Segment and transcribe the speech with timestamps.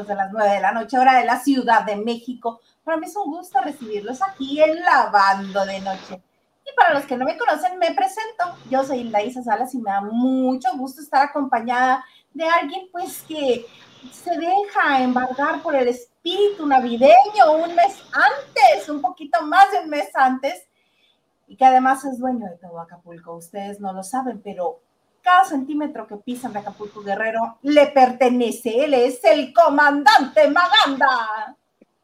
[0.00, 2.60] después de las nueve de la noche, hora de la Ciudad de México.
[2.84, 6.22] Para mí es un gusto recibirlos aquí en Lavando de Noche.
[6.64, 8.56] Y para los que no me conocen, me presento.
[8.70, 13.66] Yo soy Laisa Salas y me da mucho gusto estar acompañada de alguien pues que
[14.12, 19.90] se deja embargar por el espíritu navideño un mes antes, un poquito más de un
[19.90, 20.66] mes antes,
[21.46, 23.34] y que además es dueño de todo Acapulco.
[23.34, 24.80] Ustedes no lo saben, pero
[25.22, 28.84] cada centímetro que pisan de Acapulco Guerrero le pertenece.
[28.84, 31.56] Él es el comandante Maganda.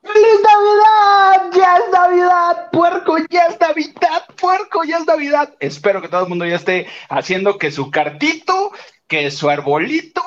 [0.03, 1.51] ¡Feliz Navidad!
[1.53, 2.71] ¡Ya es Navidad!
[2.71, 4.25] ¡Puerco, ya es Navidad!
[4.41, 5.55] ¡Puerco, ya es Navidad!
[5.59, 8.71] Espero que todo el mundo ya esté haciendo que su cartito,
[9.09, 10.23] que su arbolito,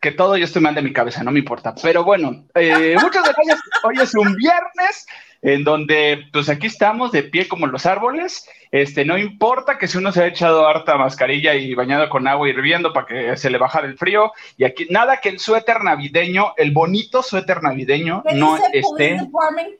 [0.00, 1.74] que todo yo estoy mal de mi cabeza, no me importa.
[1.82, 3.60] Pero bueno, eh, muchas gracias.
[3.84, 5.06] Hoy es un viernes
[5.42, 9.98] en donde pues aquí estamos de pie como los árboles, este, no importa que si
[9.98, 13.58] uno se ha echado harta mascarilla y bañado con agua hirviendo para que se le
[13.58, 18.56] baje el frío, y aquí nada que el suéter navideño, el bonito suéter navideño, no
[18.72, 19.18] esté...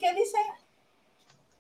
[0.00, 0.38] ¿Qué dice?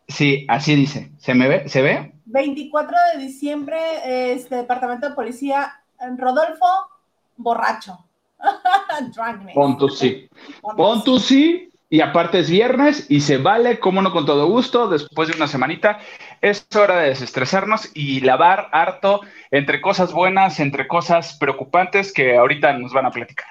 [0.08, 1.12] Sí, así dice.
[1.18, 1.68] ¿Se me ve?
[1.68, 2.12] ¿Se ve?
[2.24, 5.80] 24 de diciembre, este departamento de policía,
[6.18, 6.66] Rodolfo
[7.36, 8.04] Borracho.
[9.54, 10.28] Pon sí.
[10.76, 15.28] Pon sí y aparte es viernes y se vale, como no con todo gusto, después
[15.28, 15.98] de una semanita,
[16.40, 19.20] es hora de desestresarnos y lavar harto
[19.50, 23.46] entre cosas buenas, entre cosas preocupantes que ahorita nos van a platicar.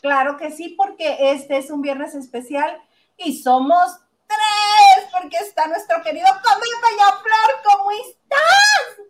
[0.00, 2.80] Claro que sí, porque este es un viernes especial
[3.16, 3.98] y somos
[4.28, 9.06] tres, porque está nuestro querido Cometa Flor, ¿cómo estás?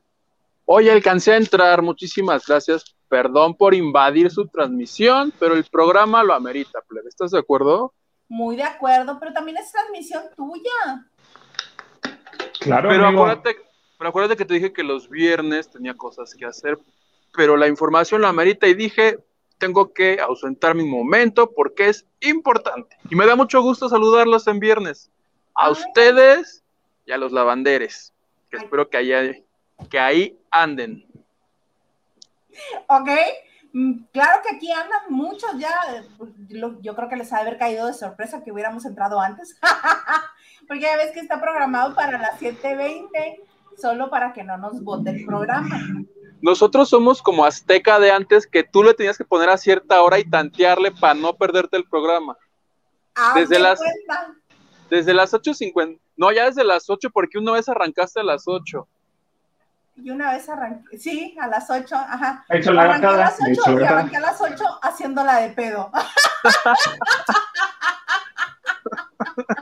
[0.64, 2.96] Hoy alcancé a entrar, muchísimas gracias.
[3.08, 7.10] Perdón por invadir su transmisión, pero el programa lo amerita, plebe.
[7.10, 7.92] ¿Estás de acuerdo?
[8.28, 11.06] Muy de acuerdo, pero también es transmisión tuya.
[12.60, 12.88] Claro.
[12.88, 13.56] Pero acuérdate,
[13.98, 16.78] pero acuérdate que te dije que los viernes tenía cosas que hacer,
[17.32, 19.18] pero la información la amerita y dije,
[19.58, 22.96] tengo que ausentar mi momento porque es importante.
[23.10, 25.10] Y me da mucho gusto saludarlos en viernes.
[25.54, 26.62] A ustedes
[27.06, 28.12] y a los lavanderes,
[28.50, 29.34] que espero que, haya,
[29.90, 31.06] que ahí anden.
[32.88, 33.08] Ok,
[34.12, 35.72] claro que aquí andan muchos ya,
[36.16, 36.30] pues,
[36.80, 39.58] yo creo que les ha de haber caído de sorpresa que hubiéramos entrado antes,
[40.68, 43.40] porque ya ves que está programado para las 7.20,
[43.76, 45.80] solo para que no nos vote el programa.
[46.40, 50.18] Nosotros somos como Azteca de antes, que tú le tenías que poner a cierta hora
[50.18, 52.36] y tantearle para no perderte el programa.
[53.34, 53.80] desde las,
[54.88, 58.86] desde las 8.50, no, ya desde las 8, porque una vez arrancaste a las 8
[59.96, 62.44] y una vez arranqué, sí, a las 8, ajá.
[62.48, 65.90] arranqué a las 8 y arranqué a las 8 haciéndola de pedo.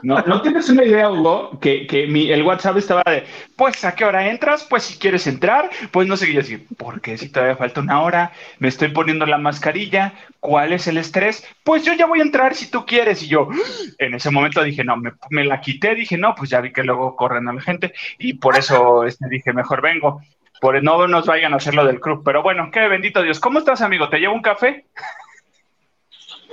[0.01, 1.59] No, ¿no tienes una idea, Hugo?
[1.59, 3.23] Que, que mi, el WhatsApp estaba de,
[3.55, 4.65] pues, ¿a qué hora entras?
[4.69, 6.67] Pues, si quieres entrar, pues no sé qué decir.
[6.77, 8.31] ¿Por qué si todavía falta una hora?
[8.59, 10.13] Me estoy poniendo la mascarilla.
[10.39, 11.45] ¿Cuál es el estrés?
[11.63, 13.23] Pues yo ya voy a entrar si tú quieres.
[13.23, 13.47] Y yo,
[13.97, 15.95] en ese momento dije, no, me, me la quité.
[15.95, 17.93] Dije, no, pues ya vi que luego corren a la gente.
[18.17, 20.21] Y por eso este, dije, mejor vengo.
[20.61, 22.21] Por no nos vayan a hacer lo del club.
[22.23, 23.39] Pero bueno, qué bendito Dios.
[23.39, 24.09] ¿Cómo estás, amigo?
[24.09, 24.85] ¿Te llevo un café?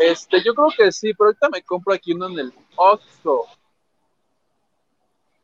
[0.01, 3.45] Este, yo creo que sí, pero ahorita me compro aquí uno en el Oxxo.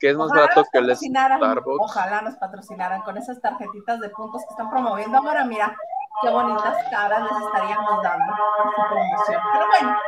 [0.00, 1.78] Que es más barato que el Starbucks.
[1.78, 5.44] Ojalá nos patrocinaran con esas tarjetitas de puntos que están promoviendo ahora.
[5.44, 5.76] Mira,
[6.22, 9.42] qué bonitas caras les estaríamos dando por su promoción.
[9.52, 9.98] Pero bueno,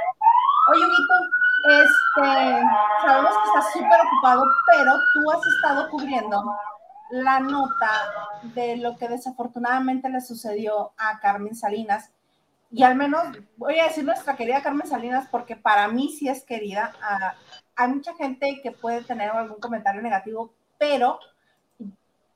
[0.73, 1.15] oye, Huguito,
[1.69, 2.63] este,
[3.07, 6.43] sabemos que estás súper ocupado, pero tú has estado cubriendo
[7.11, 12.13] la nota de lo que desafortunadamente le sucedió a Carmen Salinas
[12.71, 13.23] y al menos
[13.57, 16.93] voy a decir nuestra querida Carmen Salinas porque para mí sí es querida.
[17.03, 17.35] Ah,
[17.77, 21.19] hay mucha gente que puede tener algún comentario negativo, pero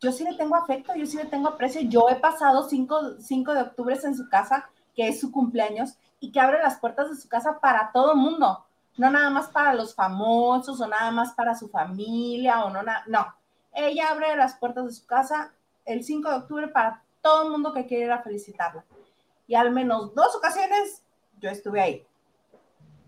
[0.01, 1.83] yo sí le tengo afecto, yo sí le tengo aprecio.
[1.83, 6.41] Yo he pasado 5, de octubre en su casa, que es su cumpleaños, y que
[6.41, 8.65] abre las puertas de su casa para todo mundo,
[8.97, 13.35] no nada más para los famosos o nada más para su familia o no, no.
[13.75, 15.53] Ella abre las puertas de su casa
[15.85, 18.85] el 5 de octubre para todo el mundo que quiere ir a felicitarla
[19.53, 21.03] y al menos dos ocasiones
[21.39, 22.07] yo estuve ahí.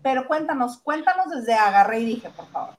[0.03, 2.75] Pero cuéntanos, cuéntanos desde agarré y dije, por favor.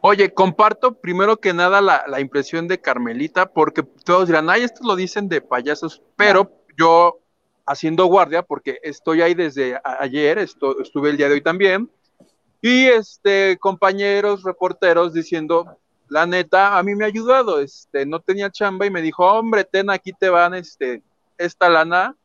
[0.00, 4.96] Oye, comparto primero que nada la, impresión de Carmelita, porque todos dirán, ay, esto lo
[4.96, 7.18] dicen de payasos, pero yo
[7.66, 11.90] haciendo guardia, porque estoy ahí desde ayer, estuve el día de hoy también,
[12.62, 15.76] y este, compañeros, reporteros diciendo,
[16.08, 19.64] la neta, a mí me ha ayudado, este, no tenía chamba y me dijo, hombre,
[19.64, 21.02] ten, aquí te van, este,
[21.36, 22.16] esta lana,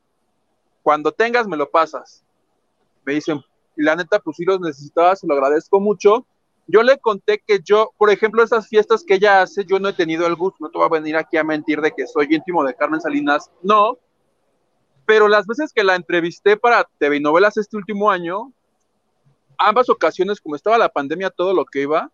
[0.83, 2.24] cuando tengas me lo pasas.
[3.06, 3.41] Me dicen,
[3.75, 6.27] la neta, pues sí los necesitaba, se lo agradezco mucho.
[6.68, 9.94] Yo le conté que yo, por ejemplo, esas fiestas que ella hace, yo no he
[9.94, 12.63] tenido el gusto, no te voy a venir aquí a mentir de que soy íntimo
[12.63, 13.97] de Carmen Salinas, no,
[15.06, 18.53] pero las veces que la entrevisté para TV novelas este último año,
[19.57, 22.09] ambas ocasiones, como estaba la pandemia, todo lo que iba,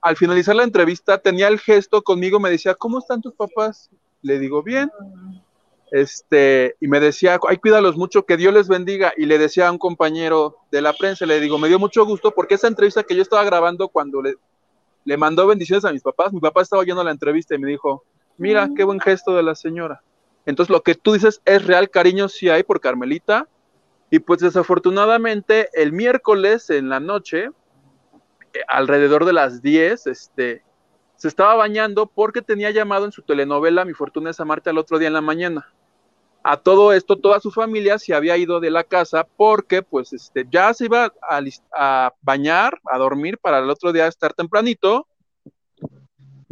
[0.00, 3.90] al finalizar la entrevista tenía el gesto conmigo, me decía, ¿cómo están tus papás?
[4.22, 4.90] Le digo, bien.
[5.90, 9.12] Este, y me decía, ay, cuídalos mucho, que Dios les bendiga.
[9.16, 12.32] Y le decía a un compañero de la prensa, le digo, me dio mucho gusto
[12.32, 14.34] porque esa entrevista que yo estaba grabando cuando le,
[15.04, 18.04] le mandó bendiciones a mis papás, mi papá estaba oyendo la entrevista y me dijo,
[18.36, 20.02] mira, qué buen gesto de la señora.
[20.46, 23.48] Entonces, lo que tú dices es real, cariño sí hay por Carmelita.
[24.10, 27.50] Y pues desafortunadamente el miércoles en la noche,
[28.54, 30.62] eh, alrededor de las 10, este,
[31.16, 34.98] se estaba bañando porque tenía llamado en su telenovela Mi Fortuna es Amarte al otro
[34.98, 35.70] día en la mañana.
[36.50, 40.46] A todo esto, toda su familia se había ido de la casa porque pues este,
[40.50, 41.42] ya se iba a,
[41.76, 45.06] a bañar, a dormir para el otro día estar tempranito.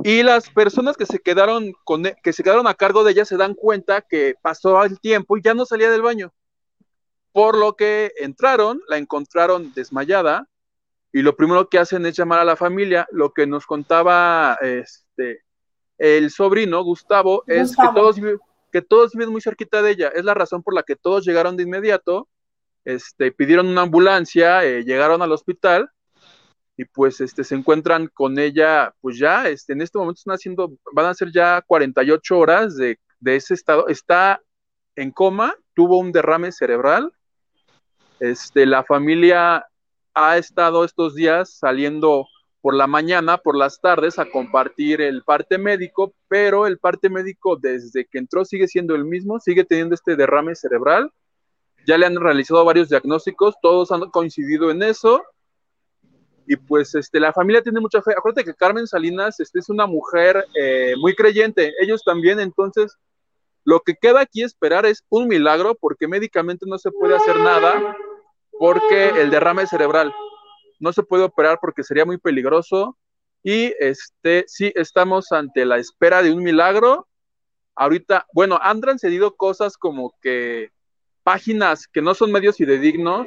[0.05, 3.25] Y las personas que se quedaron con, e, que se quedaron a cargo de ella
[3.25, 6.31] se dan cuenta que pasó el tiempo y ya no salía del baño.
[7.33, 10.47] Por lo que entraron, la encontraron desmayada
[11.11, 13.09] y lo primero que hacen es llamar a la familia.
[13.13, 15.41] Lo que nos contaba este,
[15.97, 18.21] el sobrino, Gustavo, es que todos,
[18.77, 20.09] que todos viven muy cerquita de ella.
[20.09, 22.29] Es la razón por la que todos llegaron de inmediato,
[22.85, 25.91] este, pidieron una ambulancia, eh, llegaron al hospital
[26.77, 30.73] y pues este, se encuentran con ella, pues ya, este, en este momento están haciendo,
[30.93, 33.89] van a ser ya 48 horas de, de ese estado.
[33.89, 34.41] Está
[34.95, 37.13] en coma, tuvo un derrame cerebral
[38.21, 39.67] este, la familia
[40.15, 42.27] ha estado estos días saliendo
[42.67, 47.55] por la mañana, por las tardes, a compartir el parte médico, pero el parte médico
[47.55, 51.13] desde que entró sigue siendo el mismo, sigue teniendo este derrame cerebral.
[51.87, 55.23] Ya le han realizado varios diagnósticos, todos han coincidido en eso.
[56.49, 58.11] Y pues este, la familia tiene mucha fe.
[58.19, 62.97] Acuérdate que Carmen Salinas este, es una mujer eh, muy creyente, ellos también, entonces
[63.63, 67.97] lo que queda aquí esperar es un milagro, porque médicamente no se puede hacer nada,
[68.59, 70.13] porque el derrame cerebral
[70.79, 72.97] no se puede operar porque sería muy peligroso.
[73.43, 77.07] Y este, sí, estamos ante la espera de un milagro.
[77.75, 80.71] Ahorita, bueno, han transcedido cosas como que
[81.23, 83.27] páginas que no son medios fidedignos,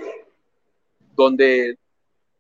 [1.16, 1.78] donde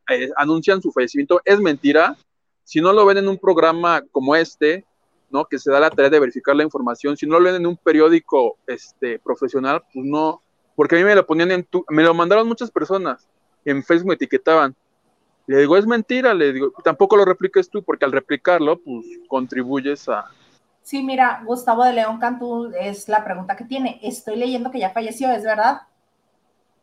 [0.09, 2.17] eh, anuncian su fallecimiento, es mentira.
[2.63, 4.85] Si no lo ven en un programa como este,
[5.29, 5.45] ¿no?
[5.45, 7.17] Que se da la tarea de verificar la información.
[7.17, 10.41] Si no lo leen en un periódico este, profesional, pues no,
[10.75, 13.27] porque a mí me lo ponían en tu, me lo mandaron muchas personas,
[13.65, 14.75] en Facebook me etiquetaban.
[15.49, 20.07] Le digo, es mentira, le digo, tampoco lo repliques tú, porque al replicarlo, pues contribuyes
[20.07, 20.25] a...
[20.83, 23.99] Sí, mira, Gustavo de León Cantú es la pregunta que tiene.
[24.03, 25.81] Estoy leyendo que ya falleció, ¿es verdad?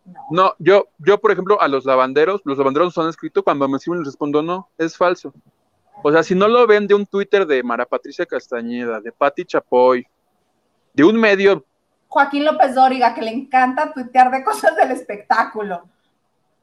[0.04, 0.20] No.
[0.30, 3.76] no, yo, yo, por ejemplo, a los lavanderos, los lavanderos nos han escrito, cuando me
[3.76, 5.32] escriben les respondo, no, es falso.
[6.02, 9.44] O sea, si no lo ven de un Twitter de Mara Patricia Castañeda, de Patti
[9.44, 10.04] Chapoy,
[10.92, 11.64] de un medio.
[12.08, 15.84] Joaquín López Dóriga, que le encanta tuitear de cosas del espectáculo.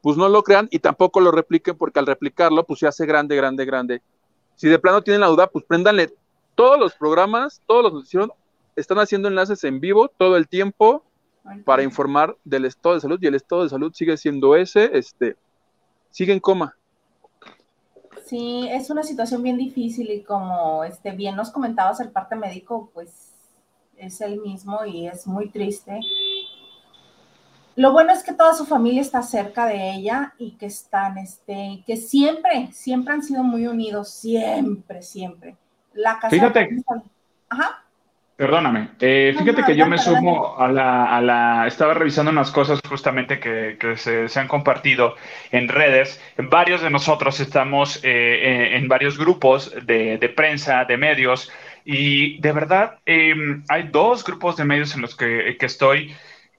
[0.04, 3.36] Pues no lo crean y tampoco lo repliquen, porque al replicarlo, pues se hace grande,
[3.36, 4.02] grande, grande.
[4.54, 6.12] Si de plano tienen la duda, pues préndanle
[6.54, 8.28] todos los programas, todos los noticieros,
[8.76, 11.02] están haciendo enlaces en vivo todo el tiempo
[11.64, 15.36] para informar del estado de salud y el estado de salud sigue siendo ese, este,
[16.10, 16.76] sigue en coma.
[18.26, 22.90] Sí, es una situación bien difícil y como este, bien nos comentabas, el parte médico
[22.92, 23.32] pues
[23.96, 25.98] es el mismo y es muy triste.
[27.76, 31.82] Lo bueno es que toda su familia está cerca de ella y que están, este,
[31.86, 35.56] que siempre, siempre han sido muy unidos, siempre, siempre.
[35.92, 36.68] La casa Fíjate.
[37.48, 37.84] Ajá.
[38.36, 42.80] Perdóname, eh, fíjate que yo me sumo a la, a la, estaba revisando unas cosas
[42.88, 45.14] justamente que, se, han compartido
[45.52, 46.20] en redes.
[46.36, 51.52] Varios de nosotros estamos eh, eh, en, varios grupos de, prensa, de medios,
[51.84, 56.12] y de verdad em, hay dos grupos de medios en los que, que estoy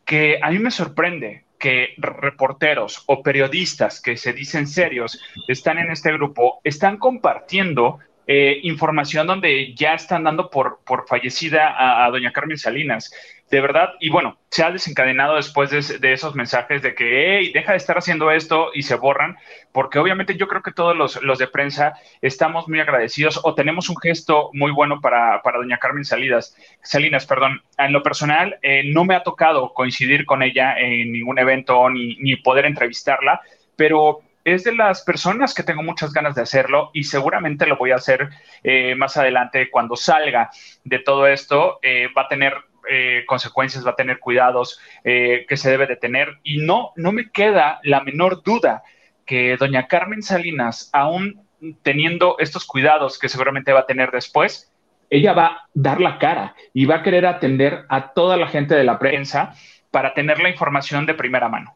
[0.06, 5.92] que a mí me sorprende que reporteros o periodistas que se dicen serios están en
[5.92, 12.32] este grupo, están compartiendo eh, información donde ya están dando por, por fallecida a, doña
[12.32, 13.12] Carmen Salinas.
[13.52, 17.74] De verdad, y bueno, se ha desencadenado después de, esos mensajes de que, hey, deja
[17.74, 19.38] de estar haciendo esto y se borran,
[19.72, 23.88] porque obviamente yo creo que todos los, los de prensa estamos muy agradecidos o tenemos
[23.90, 26.58] un gesto muy bueno para, para doña Carmen Salinas.
[26.82, 27.62] Salinas, perdón.
[27.78, 32.16] En lo personal, eh, no me ha tocado coincidir con ella en ningún evento ni,
[32.16, 33.42] ni poder entrevistarla,
[33.76, 37.92] pero es de las personas que tengo muchas ganas de hacerlo y seguramente lo voy
[37.92, 38.30] a hacer
[38.64, 40.52] eh, más adelante cuando salga
[40.84, 41.80] de todo esto.
[41.82, 42.54] Eh, va a tener
[42.90, 47.30] eh, consecuencias, va a tener cuidados que se debe de tener y no, no me
[47.32, 48.84] queda la menor duda
[49.26, 51.46] que doña Carmen Salinas, aún
[51.82, 54.72] teniendo estos cuidados que seguramente va a tener después,
[55.10, 58.76] ella va a dar la cara y va a querer atender a toda la gente
[58.76, 59.54] de la prensa
[59.92, 61.76] para tener la información de primera mano.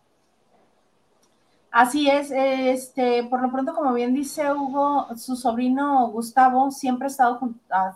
[1.72, 7.12] Así es, este, por lo pronto, como bien dice Hugo, su sobrino Gustavo siempre ha
[7.12, 7.40] estado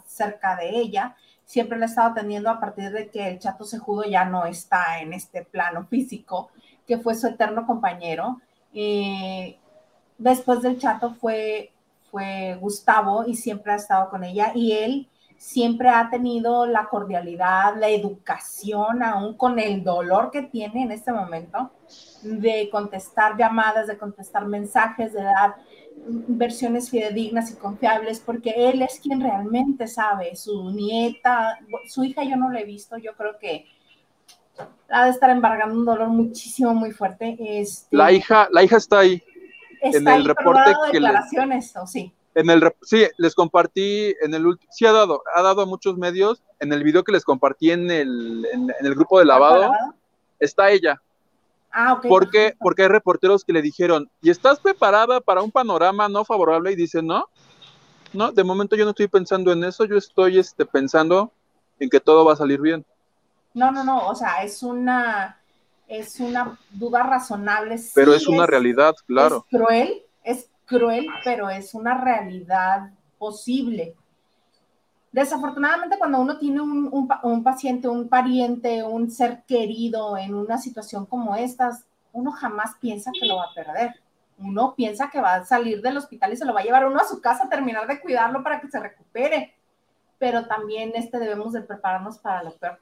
[0.05, 1.15] cerca de ella,
[1.46, 5.00] siempre la ha estado atendiendo a partir de que el chato sejudo ya no está
[5.00, 6.50] en este plano físico,
[6.88, 8.42] que fue su eterno compañero.
[8.74, 9.58] Eh,
[10.18, 11.72] después del chato fue,
[12.12, 15.10] fue Gustavo y siempre ha estado con ella y él
[15.44, 21.12] siempre ha tenido la cordialidad, la educación, aún con el dolor que tiene en este
[21.12, 21.70] momento,
[22.22, 25.56] de contestar llamadas, de contestar mensajes, de dar
[26.05, 30.36] versiones fidedignas y confiables, porque él es quien realmente sabe.
[30.36, 33.65] Su nieta, su hija yo no la he visto, yo creo que
[34.89, 37.36] ha de estar embargando un dolor muchísimo, muy fuerte.
[37.39, 39.22] Este, la hija, la hija está ahí.
[39.81, 42.13] Está en el reporte que declaraciones, o sí.
[42.36, 45.98] En el, sí, les compartí en el último, sí ha dado, ha dado a muchos
[45.98, 49.72] medios, en el video que les compartí en el, en, el grupo de lavado,
[50.39, 51.00] está ella.
[51.74, 52.00] Ah.
[52.08, 56.72] Porque, porque hay reporteros que le dijeron, ¿y estás preparada para un panorama no favorable?
[56.72, 57.25] Y dice, no,
[58.13, 61.32] no, de momento yo no estoy pensando en eso, yo estoy este, pensando
[61.80, 62.86] en que todo va a salir bien.
[63.56, 65.39] No, no, no, o sea, es una,
[65.88, 67.80] es una duda razonable.
[67.96, 69.46] Pero es una realidad, claro.
[69.50, 73.96] Es cruel, es cruel, pero es una realidad posible.
[75.13, 81.36] Desafortunadamente, cuando uno tiene un, paciente, un pariente, un ser querido en una situación como
[81.36, 84.01] estas, uno jamás piensa que lo va a perder.
[84.39, 87.00] Uno piensa que va a salir del hospital y se lo va a llevar uno
[87.00, 89.53] a su casa a terminar de cuidarlo para que se recupere.
[90.17, 92.79] Pero también este, debemos de prepararnos para lo peor.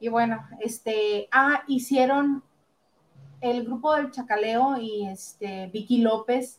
[0.00, 2.42] Y bueno, este, ah, hicieron
[3.40, 6.58] el grupo del Chacaleo y este, Vicky López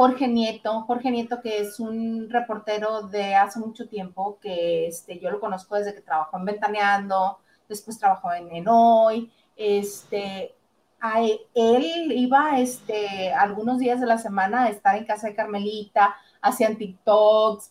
[0.00, 5.30] Jorge Nieto, Jorge Nieto que es un reportero de hace mucho tiempo, que este, yo
[5.30, 7.36] lo conozco desde que trabajó en Ventaneando,
[7.68, 10.54] después trabajó en Hoy, este,
[11.54, 16.78] él iba este, algunos días de la semana a estar en casa de Carmelita, hacían
[16.78, 17.70] TikToks,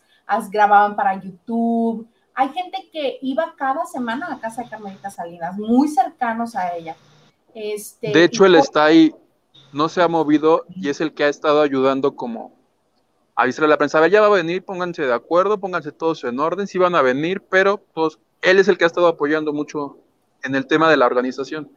[0.51, 2.07] grababan para YouTube.
[2.35, 6.95] Hay gente que iba cada semana a casa de Carmelita Salinas, muy cercanos a ella.
[7.55, 9.15] Este, de hecho, él está ahí
[9.73, 12.53] no se ha movido y es el que ha estado ayudando como
[13.35, 16.39] a avisar a la prensa, ya va a venir, pónganse de acuerdo, pónganse todos en
[16.39, 19.97] orden, sí van a venir, pero todos, él es el que ha estado apoyando mucho
[20.43, 21.71] en el tema de la organización.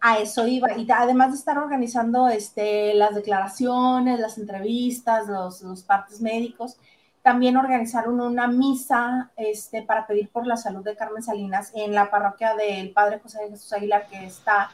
[0.00, 5.82] A eso iba, y además de estar organizando este, las declaraciones, las entrevistas, los, los
[5.82, 6.76] partes médicos,
[7.22, 12.10] también organizaron una misa este, para pedir por la salud de Carmen Salinas en la
[12.10, 14.70] parroquia del Padre José Jesús Aguilar, que está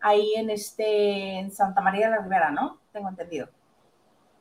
[0.00, 2.78] ahí en, este, en Santa María de la Ribera, ¿no?
[2.92, 3.48] Tengo entendido.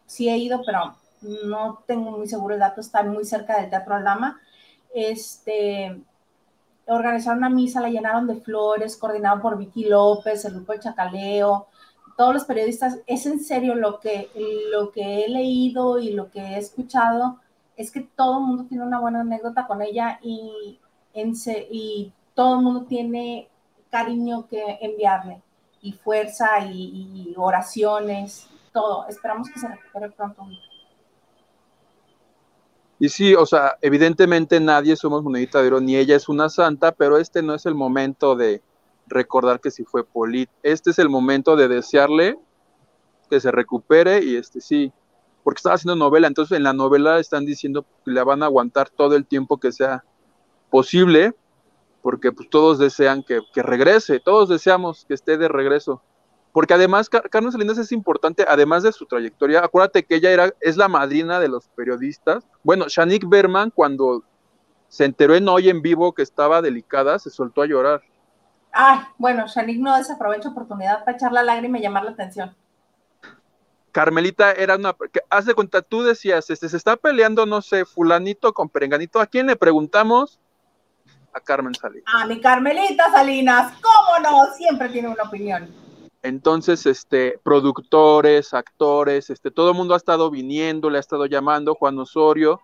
[0.06, 3.96] Sí he ido, pero no tengo muy seguro el dato, está muy cerca del Teatro
[3.96, 4.40] Aldama.
[4.94, 6.02] Este,
[6.88, 11.68] organizaron una misa, la llenaron de flores, coordinado por Vicky López, el grupo de Chacaleo,
[12.16, 13.00] todos los periodistas.
[13.08, 14.30] Es en serio lo que,
[14.72, 17.40] lo que he leído y lo que he escuchado,
[17.76, 20.80] es que todo el mundo tiene una buena anécdota con ella y,
[21.14, 21.34] en,
[21.70, 23.50] y todo el mundo tiene
[23.90, 25.42] cariño que enviarle
[25.82, 29.08] y fuerza y, oraciones, todo.
[29.08, 30.48] Esperamos que se recupere pronto.
[33.00, 36.92] Y sí, o sea, evidentemente nadie somos monedita de oro, ni ella es una santa,
[36.92, 38.62] pero este no es el momento de
[39.06, 40.50] recordar que sí fue Polit.
[40.64, 42.40] Este es el momento de desearle
[43.30, 44.92] que se recupere y este sí,
[45.44, 48.90] porque estaba haciendo novela, entonces en la novela están diciendo que le van a aguantar
[48.90, 50.04] todo el tiempo que sea
[50.70, 51.34] posible,
[52.08, 56.02] porque pues, todos desean que, regrese, todos deseamos que esté de regreso.
[56.54, 59.60] Porque además, Carmen Salinas es importante, además de su trayectoria.
[59.60, 62.48] Acuérdate que ella era, es la madrina de los periodistas.
[62.64, 64.24] Bueno, Shanik Berman, cuando
[64.88, 68.02] se enteró en hoy en vivo que estaba delicada, se soltó a llorar.
[68.72, 72.56] Ay, bueno, Shanik no desaprovecha oportunidad para echar la lágrima y llamar la atención.
[73.92, 74.96] Carmelita era una.
[75.30, 79.20] haz de cuenta, tú decías, este, se está peleando, no sé, Fulanito con Perenganito.
[79.20, 80.40] ¿A quién le preguntamos?
[81.40, 82.06] Carmen Salinas.
[82.14, 84.54] A mi Carmelita Salinas, ¿cómo no?
[84.54, 85.68] Siempre tiene una opinión.
[86.24, 91.76] Entonces, este, productores, actores, este, todo el mundo ha estado viniendo, le ha estado llamando,
[91.76, 92.60] Juan Osorio,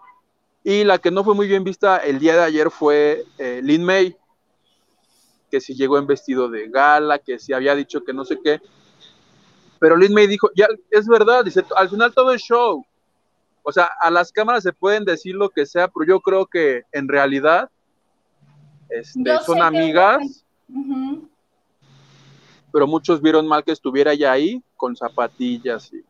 [0.64, 3.84] y la que no fue muy bien vista el día de ayer fue eh, Lin
[3.84, 4.18] May,
[5.52, 8.60] que si llegó en vestido de gala, que si había dicho que no sé qué.
[9.80, 12.86] Pero Lin May dijo, ya, es verdad, dice, al final todo es show.
[13.62, 16.84] O sea, a las cámaras se pueden decir lo que sea, pero yo creo que
[16.92, 17.70] en realidad
[19.00, 20.46] este, son amigas,
[22.72, 26.04] pero muchos vieron mal que estuviera ya ahí con zapatillas y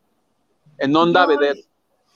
[0.78, 1.66] en onda vedette.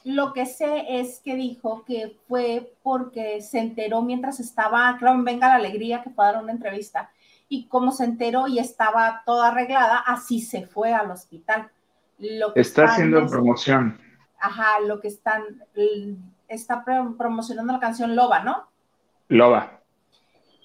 [0.04, 5.24] Lo que sé es que dijo que fue porque se enteró mientras estaba, creo, en
[5.24, 7.10] Venga la Alegría, que fue a dar una entrevista,
[7.48, 11.70] y como se enteró y estaba toda arreglada, así se fue al hospital.
[12.18, 14.00] Lo que está haciendo promoción.
[14.40, 15.42] Ajá, lo que están,
[16.46, 18.66] está promocionando la canción Loba, ¿no?
[19.28, 19.77] Loba.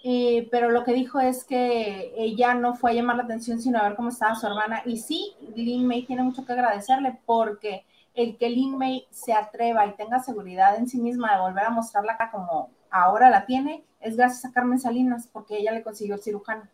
[0.06, 3.80] Eh, pero lo que dijo es que ella no fue a llamar la atención, sino
[3.80, 4.82] a ver cómo estaba su hermana.
[4.86, 9.86] Y sí, Lin May tiene mucho que agradecerle porque el que Lin May se atreva
[9.86, 14.16] y tenga seguridad en sí misma de volver a mostrarla como ahora la tiene, es
[14.18, 16.68] gracias a Carmen Salinas, porque ella le consiguió el cirujano.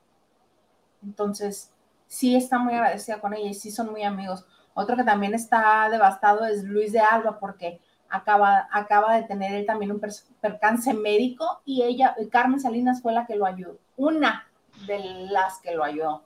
[1.03, 1.71] Entonces,
[2.07, 4.45] sí está muy agradecida con ella y sí son muy amigos.
[4.73, 9.65] Otro que también está devastado es Luis de Alba, porque acaba, acaba de tener él
[9.65, 10.01] también un
[10.41, 14.47] percance médico y ella, Carmen Salinas fue la que lo ayudó, una
[14.87, 14.99] de
[15.29, 16.23] las que lo ayudó.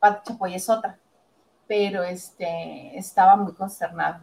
[0.00, 0.98] Pati Chapoy es otra,
[1.66, 4.20] pero este, estaba muy consternado.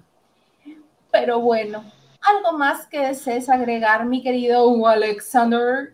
[1.12, 1.84] Pero bueno,
[2.22, 5.94] ¿algo más que desees agregar, mi querido Alexander?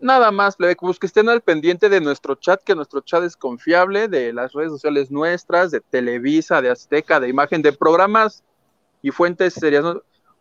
[0.00, 4.06] Nada más, pues que estén al pendiente de nuestro chat, que nuestro chat es confiable,
[4.06, 8.44] de las redes sociales nuestras, de Televisa, de Azteca, de imagen, de programas
[9.04, 9.84] y fuentes serias.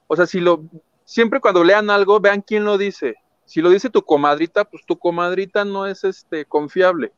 [0.08, 0.63] O sea, si lo,
[1.03, 3.15] siempre cuando lean algo, vean quién lo dice.
[3.43, 7.12] Si lo dice tu comadrita, pues tu comadrita no es este confiable.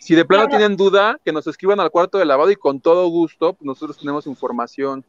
[0.00, 3.06] Si de plano tienen duda, que nos escriban al cuarto de lavado y con todo
[3.06, 5.04] gusto, pues nosotros tenemos información.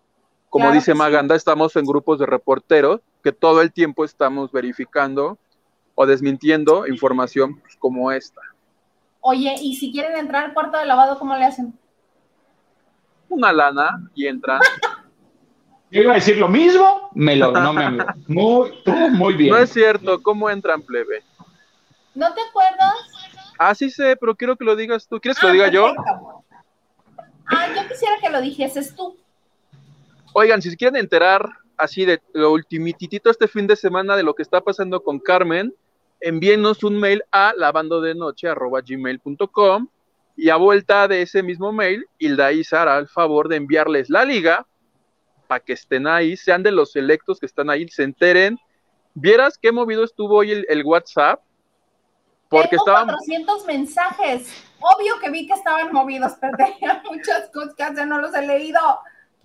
[0.49, 5.39] Como dice Maganda, estamos en grupos de reporteros que todo el tiempo estamos verificando
[5.95, 8.41] o desmintiendo información pues, como esta.
[9.21, 11.73] Oye, y si quieren entrar al cuarto de lavado, ¿cómo le hacen?
[13.31, 14.61] Una lana y entran.
[15.89, 18.71] Yo iba a decir lo mismo, me lo, no me, muy,
[19.11, 19.51] muy bien.
[19.51, 21.23] No es cierto, ¿cómo entran, plebe?
[22.15, 22.93] ¿No te acuerdas?
[23.57, 25.19] Ah, sí sé, pero quiero que lo digas tú.
[25.19, 25.93] ¿Quieres que lo diga yo?
[27.47, 29.17] Ah, yo quisiera que lo dijeses tú.
[30.33, 34.33] Oigan, si se quieren enterar así de lo ultimititito este fin de semana de lo
[34.33, 35.75] que está pasando con Carmen,
[36.21, 39.87] envíenos un mail a lavandodenoche.gmail.com
[40.35, 44.25] y a vuelta de ese mismo mail, Hilda Isa hará el favor de enviarles la
[44.25, 44.65] liga
[45.51, 48.57] para que estén ahí, sean de los selectos que están ahí, se enteren.
[49.13, 51.41] ¿Vieras qué movido estuvo hoy el, WhatsApp?
[52.47, 53.07] Porque Tengo estaban...
[53.07, 54.63] 400 mensajes.
[54.79, 58.79] Obvio que vi que estaban movidos, pero tenía muchas cosas que no los he leído.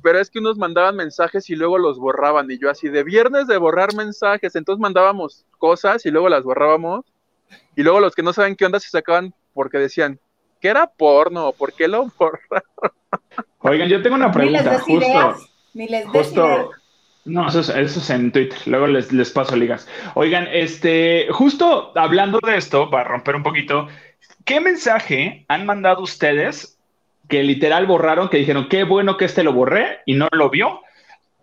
[0.01, 2.49] Pero es que unos mandaban mensajes y luego los borraban.
[2.53, 4.55] Y yo así, de viernes de borrar mensajes.
[4.55, 7.05] Entonces mandábamos cosas y luego las borrábamos.
[7.75, 10.21] Y luego los que no saben qué onda se sacaban porque decían,
[10.61, 12.63] que era porno, ¿por qué lo borraron?
[13.61, 15.37] Oigan, yo tengo una pregunta, justo.
[15.75, 16.71] Ni les justo,
[17.27, 19.89] no, eso es, en Twitter, luego les, les paso ligas.
[20.15, 23.89] Oigan, este, justo hablando de esto, para romper un poquito,
[24.45, 26.79] ¿qué mensaje han mandado ustedes
[27.29, 30.83] que literal borraron, que dijeron, qué bueno que este lo borré y no lo vio?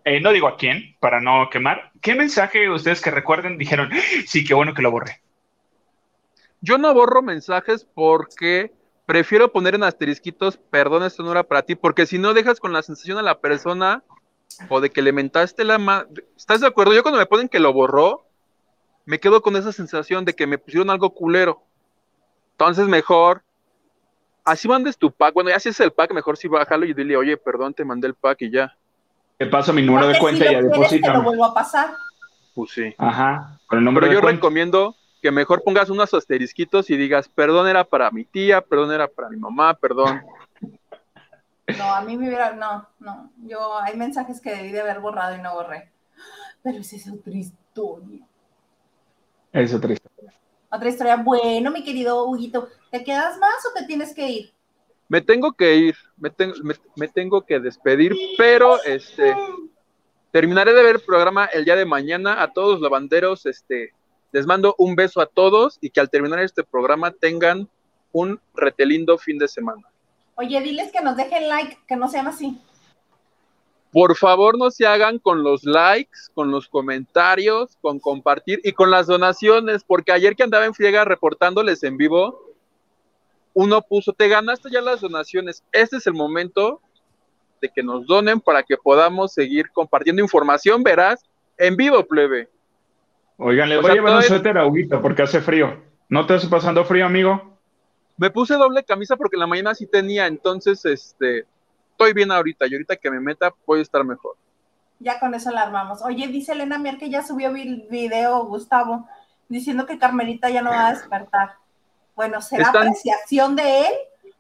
[0.06, 1.92] Eh, no digo a quién, para no quemar.
[2.02, 3.90] ¿Qué mensaje ustedes que recuerden dijeron,
[4.26, 5.20] sí, qué bueno que lo borré?
[6.62, 8.72] Yo no borro mensajes porque
[9.14, 12.74] prefiero poner en asterisquitos, perdón, esto no era para ti, porque si no dejas con
[12.74, 14.02] la sensación a la persona
[14.70, 16.26] o de que le mentaste la madre.
[16.36, 16.96] ¿Estás de acuerdo?
[16.96, 18.26] Yo cuando me ponen que lo borró,
[19.06, 21.62] me quedo con esa sensación de que me pusieron algo culero.
[22.54, 23.44] Entonces, mejor,
[24.44, 25.36] así mandes tu pack.
[25.36, 28.08] Bueno, ya si es el pack, mejor si bájalo y dile, oye, perdón, te mandé
[28.08, 28.76] el pack y ya.
[29.38, 31.14] Te paso mi número de cuenta y ya deposito.
[31.14, 31.94] lo vuelvo a pasar.
[32.56, 32.96] Pues sí.
[32.98, 33.60] Ajá.
[33.68, 37.86] Con el número Pero yo recomiendo que mejor pongas unos asterisquitos y digas, perdón era
[37.86, 40.22] para mi tía, perdón era para mi mamá, perdón.
[41.78, 45.38] No, a mí me hubiera, no, no, yo hay mensajes que debí de haber borrado
[45.38, 45.90] y no borré.
[46.62, 48.28] Pero esa es otra historia.
[49.54, 50.34] Es otra historia.
[50.70, 51.16] Otra historia.
[51.16, 54.54] Bueno, mi querido Huguito, ¿te quedas más o te tienes que ir?
[55.08, 56.32] Me tengo que ir, me,
[56.98, 59.34] me tengo que despedir, pero este
[60.32, 62.44] terminaré de ver el programa el día de mañana.
[62.44, 63.94] A todos los lavanderos, este,
[64.34, 67.70] les mando un beso a todos y que al terminar este programa tengan
[68.12, 69.84] un retelindo fin de semana.
[70.36, 72.60] Oye, diles que nos dejen like, que no sean así.
[73.92, 78.90] Por favor, no se hagan con los likes, con los comentarios, con compartir y con
[78.90, 82.56] las donaciones, porque ayer que andaba en friega reportándoles en vivo,
[83.54, 85.64] uno puso, te ganaste ya las donaciones.
[85.72, 86.82] Este es el momento
[87.62, 91.24] de que nos donen para que podamos seguir compartiendo información, verás,
[91.60, 92.50] en vivo, plebe.
[93.38, 95.82] Oigan, le voy a llevar un suéter a Huguito porque hace frío.
[96.10, 97.58] ¿No te estás pasando frío, amigo?
[98.18, 101.46] Me puse doble camisa porque en la mañana sí tenía, entonces este
[101.92, 104.36] estoy bien ahorita y ahorita que me meta voy a estar mejor.
[105.00, 106.02] Ya con eso la armamos.
[106.04, 109.08] Oye, dice Elena Mier que ya subió el video, Gustavo,
[109.50, 111.56] diciendo que Carmelita ya no va a despertar.
[112.16, 113.94] Bueno, ¿será apreciación de él?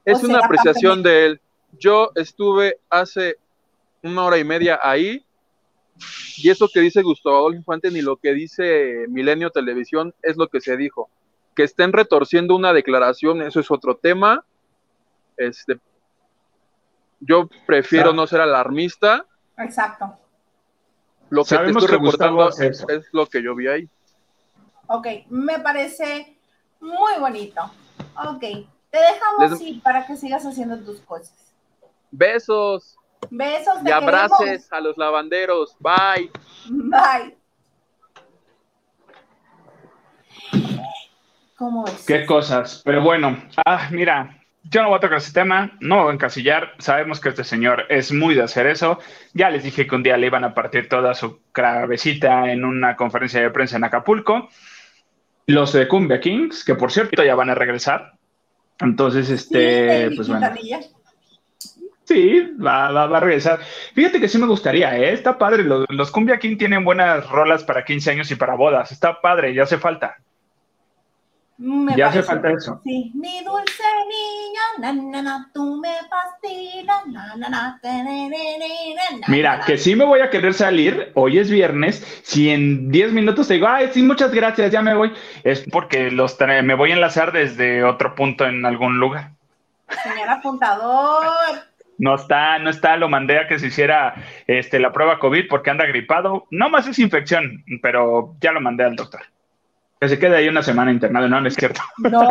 [0.06, 1.41] Es una apreciación de él.
[1.79, 3.38] Yo estuve hace
[4.03, 5.25] una hora y media ahí
[6.38, 10.47] y eso que dice Gustavo Adolfo Infante ni lo que dice Milenio Televisión es lo
[10.47, 11.10] que se dijo.
[11.56, 14.43] que estén retorciendo una declaración, eso es otro tema.
[15.38, 15.79] Este,
[17.19, 19.25] yo prefiero no ser alarmista.
[19.58, 20.17] Exacto.
[21.29, 23.89] Lo que te estoy reportando es, lo que yo vi ahí.
[24.88, 26.36] Ok, me parece
[26.79, 27.62] muy bonito.
[28.17, 28.41] Ok,
[28.89, 31.53] te dejamos ir para que sigas haciendo tus cosas.
[32.12, 32.97] Besos.
[33.29, 33.75] Besos.
[33.86, 35.75] y abraces a los lavanderos.
[35.79, 36.31] Bye.
[36.69, 37.38] Bye.
[41.55, 42.05] ¿Cómo es?
[42.05, 42.81] Qué cosas.
[42.83, 46.13] Pero bueno, ah, mira, yo no voy a tocar ese tema, no me voy a
[46.15, 46.73] encasillar.
[46.79, 48.99] Sabemos que este señor es muy de hacer eso.
[49.33, 52.95] Ya les dije que un día le iban a partir toda su cabecita en una
[52.95, 54.49] conferencia de prensa en Acapulco.
[55.47, 58.13] Los de Cumbia Kings, que por cierto ya van a regresar.
[58.79, 60.49] Entonces, este, pues bueno.
[62.05, 63.59] Sí, va, va, a regresar.
[63.93, 65.13] Fíjate que sí me gustaría, ¿eh?
[65.13, 65.63] Está padre.
[65.63, 68.91] Los, los Cumbia Kings tienen buenas rolas para 15 años y para bodas.
[68.91, 70.17] Está padre, ya hace falta
[71.95, 72.81] ya hace falta eso.
[72.83, 73.83] Sí, mi dulce
[74.79, 77.03] niña, tú me fascinas,
[79.27, 83.47] Mira, que sí me voy a querer salir, hoy es viernes, si en 10 minutos
[83.47, 85.13] te digo, ay, sí, muchas gracias, ya me voy,
[85.43, 89.31] es porque los me voy a enlazar desde otro punto en algún lugar.
[90.03, 91.72] Señor apuntador.
[91.97, 94.15] No está, no está, lo mandé a que se hiciera
[94.47, 96.47] este, la prueba COVID porque anda gripado.
[96.51, 99.21] No más es infección, pero ya lo mandé al doctor.
[99.99, 101.82] Que se quede ahí una semana internado, no, no es cierto.
[102.12, 102.29] No,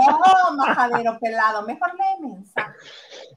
[0.57, 2.72] majadero pelado, mejor lee mensaje.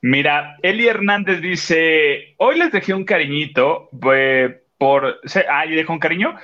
[0.01, 5.99] Mira, Eli Hernández dice, hoy les dejé un cariñito eh, por, ah, y dejó un
[5.99, 6.35] cariño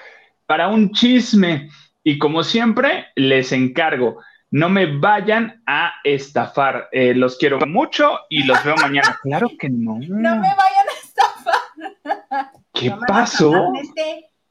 [0.46, 1.70] para un chisme
[2.04, 4.20] y como siempre les encargo,
[4.52, 9.18] no me vayan a estafar, eh, los quiero mucho y los veo mañana.
[9.24, 9.98] Claro que no.
[10.00, 12.52] No me vayan a estafar.
[12.74, 13.72] ¿Qué pasó?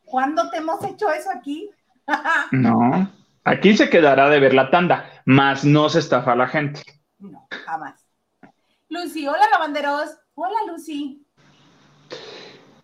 [0.04, 1.70] ¿Cuándo te hemos hecho eso aquí?
[2.52, 3.10] no.
[3.44, 6.82] Aquí se quedará de ver la tanda, más no se estafa a la gente.
[7.18, 8.06] No, jamás.
[8.88, 10.10] Lucy, hola lavanderos.
[10.34, 11.22] Hola Lucy.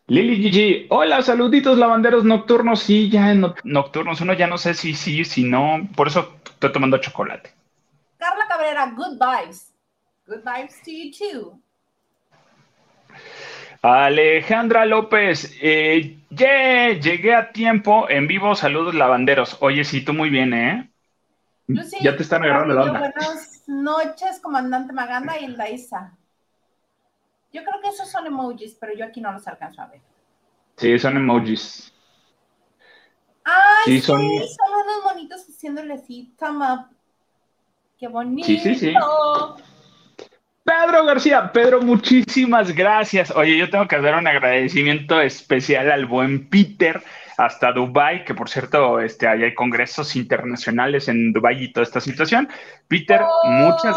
[0.08, 2.80] Lili Gigi, hola, saluditos lavanderos nocturnos.
[2.80, 6.72] Sí, ya en nocturnos, uno ya no sé si sí, si no, por eso estoy
[6.72, 7.52] tomando chocolate.
[8.18, 9.72] Carla Cabrera, good vibes.
[10.26, 11.60] Good vibes to you too.
[13.82, 18.54] Alejandra López, eh, llegué a tiempo en vivo.
[18.56, 19.58] Saludos, lavanderos.
[19.60, 20.90] Oye, sí, tú muy bien, ¿eh?
[22.00, 22.98] ya te están agarrando la onda.
[22.98, 26.16] Buenas noches, comandante Maganda y el Daisa.
[27.52, 30.00] Yo creo que esos son emojis, pero yo aquí no los alcanzo a ver.
[30.76, 31.92] Sí, son emojis.
[33.46, 36.86] Ay, sí, son, unos bonitos haciéndole así, come up.
[37.96, 38.44] Qué bonito.
[38.44, 38.92] Sí, sí, sí.
[40.64, 43.30] Pedro García, Pedro, muchísimas gracias.
[43.30, 47.00] Oye, yo tengo que dar un agradecimiento especial al buen Peter
[47.38, 52.00] hasta Dubai, que por cierto, este, ahí hay congresos internacionales en Dubai y toda esta
[52.00, 52.48] situación.
[52.88, 53.96] Peter, muchas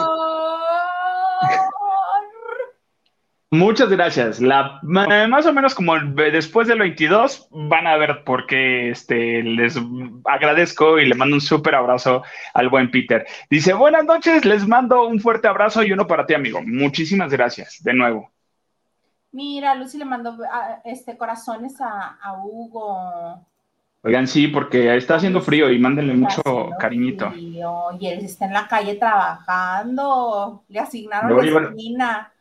[3.52, 4.40] Muchas gracias.
[4.40, 9.76] La, más o menos como después del 22 van a ver por qué este, les
[10.26, 12.22] agradezco y le mando un súper abrazo
[12.54, 13.26] al buen Peter.
[13.50, 16.62] Dice, buenas noches, les mando un fuerte abrazo y uno para ti, amigo.
[16.64, 18.32] Muchísimas gracias, de nuevo.
[19.32, 20.38] Mira, Lucy le mandó
[20.86, 23.44] este, corazones a, Hugo.
[24.04, 27.34] Oigan, sí, porque está haciendo frío y mándenle mucho cariñito.
[27.36, 30.64] Y él está en la calle trabajando.
[30.70, 32.32] Le asignaron la esquina.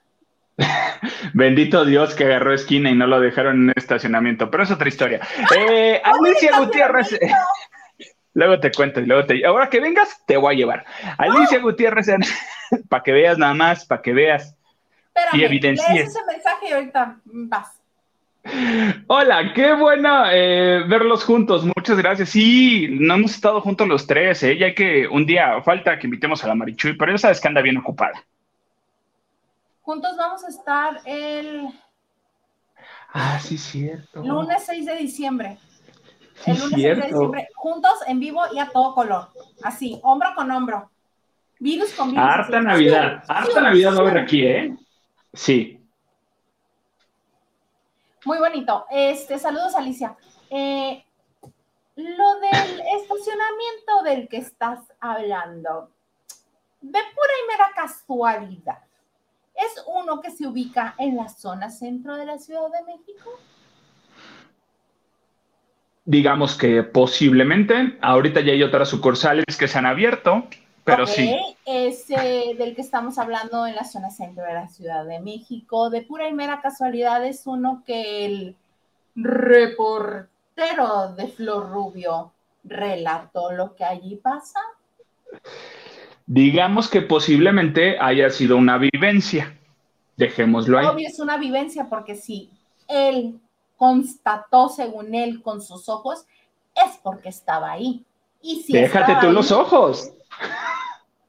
[1.35, 5.21] Bendito Dios que agarró esquina y no lo dejaron en estacionamiento, pero es otra historia.
[5.57, 7.19] Eh, Alicia Gutiérrez.
[8.35, 9.45] luego te cuento y luego te.
[9.45, 10.85] Ahora que vengas, te voy a llevar.
[11.17, 12.09] Alicia Gutiérrez,
[12.89, 14.55] para que veas nada más, para que veas.
[15.33, 16.09] y evidencies.
[16.09, 17.75] ese mensaje y ahorita vas.
[19.09, 21.65] Hola, qué bueno eh, verlos juntos.
[21.65, 22.31] Muchas gracias.
[22.31, 24.43] Sí, no hemos estado juntos los tres.
[24.43, 24.57] ¿eh?
[24.57, 27.61] Ya que un día falta que invitemos a la Marichuy, pero ya sabes que anda
[27.61, 28.25] bien ocupada.
[29.89, 31.67] Juntos vamos a estar el...
[33.11, 34.23] Ah, sí, cierto.
[34.23, 35.59] Lunes 6 de diciembre.
[36.45, 37.49] el lunes 6 de diciembre.
[37.55, 39.29] Juntos en vivo y a todo color.
[39.63, 40.91] Así, hombro con hombro.
[41.59, 42.23] Virus con virus.
[42.23, 43.25] Harta Navidad.
[43.27, 44.77] Harta Navidad va a haber aquí, ¿eh?
[45.33, 45.83] Sí.
[48.27, 48.85] Muy bonito.
[48.91, 50.15] Este, saludos, Alicia.
[50.51, 51.03] Eh,
[51.97, 55.91] lo del estacionamiento del que estás hablando,
[56.83, 58.88] de pura y mera casualidad
[59.59, 63.31] es uno que se ubica en la zona centro de la Ciudad de México?
[66.05, 67.99] Digamos que posiblemente.
[68.01, 70.47] Ahorita ya hay otras sucursales que se han abierto,
[70.85, 71.37] pero sí.
[71.67, 76.03] Ese del que estamos hablando en la zona centro de la Ciudad de México, de
[76.03, 78.57] pura y mera casualidad, es uno que el
[79.17, 80.29] reportero
[81.17, 82.33] de Flor Rubio
[82.65, 84.61] relató lo que allí pasa.
[86.29, 89.59] Digamos que posiblemente haya sido una vivencia.
[90.19, 90.87] Dejémoslo ahí.
[90.87, 92.51] Obvio es una vivencia porque si
[92.87, 93.41] él
[93.79, 96.27] constató según él con sus ojos,
[96.75, 98.05] es porque estaba ahí.
[98.43, 100.13] Y si Déjate tú los ojos.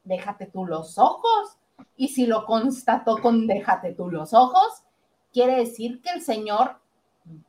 [0.04, 1.56] Déjate tú los ojos.
[1.96, 4.82] Y si lo constató con déjate tú los ojos,
[5.32, 6.76] quiere decir que el Señor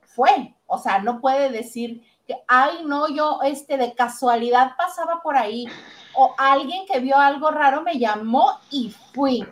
[0.04, 0.54] fue.
[0.68, 5.68] O sea, no puede decir que, ay, no, yo este de casualidad pasaba por ahí.
[6.14, 9.46] O alguien que vio algo raro me llamó y fui.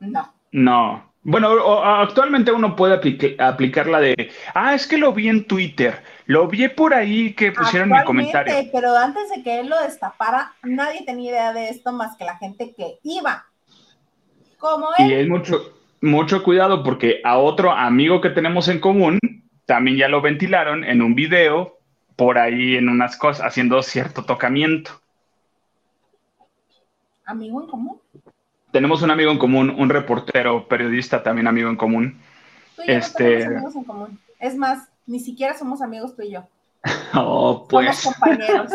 [0.00, 0.32] No.
[0.52, 1.12] No.
[1.22, 1.48] Bueno,
[1.82, 2.94] actualmente uno puede
[3.40, 7.50] aplicar la de, ah, es que lo vi en Twitter, lo vi por ahí que
[7.50, 8.54] pusieron mi comentario.
[8.72, 12.36] Pero antes de que él lo destapara, nadie tenía idea de esto más que la
[12.36, 13.44] gente que iba.
[14.58, 15.10] Como él.
[15.10, 19.18] Y es mucho, mucho cuidado porque a otro amigo que tenemos en común
[19.66, 21.78] también ya lo ventilaron en un video
[22.16, 24.92] por ahí en unas cosas, haciendo cierto tocamiento.
[27.26, 28.00] ¿Amigo en común?
[28.76, 32.20] tenemos un amigo en común, un reportero, periodista también amigo en común.
[32.76, 33.38] Tú y yo este...
[33.38, 34.20] no amigos en común.
[34.38, 36.46] Es más, ni siquiera somos amigos tú y yo.
[37.14, 37.96] Oh, pues.
[37.96, 38.70] Somos compañeros.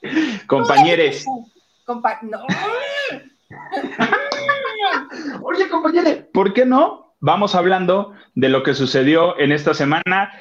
[0.46, 1.26] Compañeres.
[1.84, 2.40] Compa no.
[5.42, 7.03] Oye, compañeros, ¿por qué no?
[7.26, 10.38] Vamos hablando de lo que sucedió en esta semana,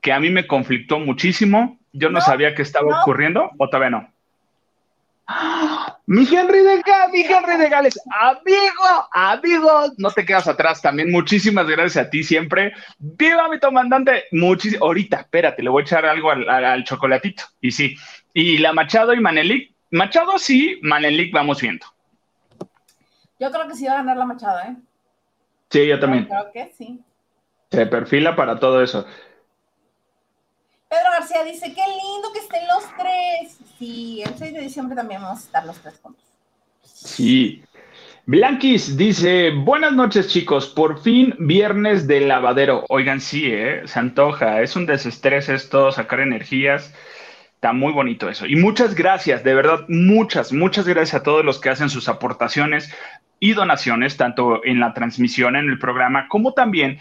[0.00, 1.78] que a mí me conflictó muchísimo.
[1.92, 4.10] Yo no, sabía que estaba ocurriendo, o todavía no.
[6.06, 11.12] Mi Henry de Gales, mi Henry de Gales, amigo, amigo, no te quedas atrás también.
[11.12, 12.72] Muchísimas gracias a ti siempre.
[12.98, 14.24] Viva mi comandante.
[14.32, 17.42] Muchis ahorita, espérate, le voy a echar algo al, chocolatito.
[17.60, 17.94] Y sí,
[18.32, 19.70] y la Machado y Manelik.
[19.90, 21.84] Machado sí, Manelik vamos viendo.
[23.38, 24.76] Yo creo que sí va a ganar la Machado, ¿eh?
[25.70, 26.26] Sí, yo también.
[26.26, 27.00] creo que sí.
[27.70, 29.06] Se perfila para todo eso.
[30.88, 33.58] Pedro García dice, qué lindo que estén los tres.
[33.78, 36.24] Sí, el 6 de diciembre también vamos a estar los tres juntos.
[36.82, 37.62] Sí.
[38.26, 42.84] Blanquis dice, buenas noches chicos, por fin viernes de lavadero.
[42.88, 43.82] Oigan, sí, ¿eh?
[43.84, 46.92] se antoja, es un desestrés esto, sacar energías.
[47.54, 48.46] Está muy bonito eso.
[48.46, 52.92] Y muchas gracias, de verdad, muchas, muchas gracias a todos los que hacen sus aportaciones
[53.38, 56.98] y donaciones, tanto en la transmisión, en el programa, como también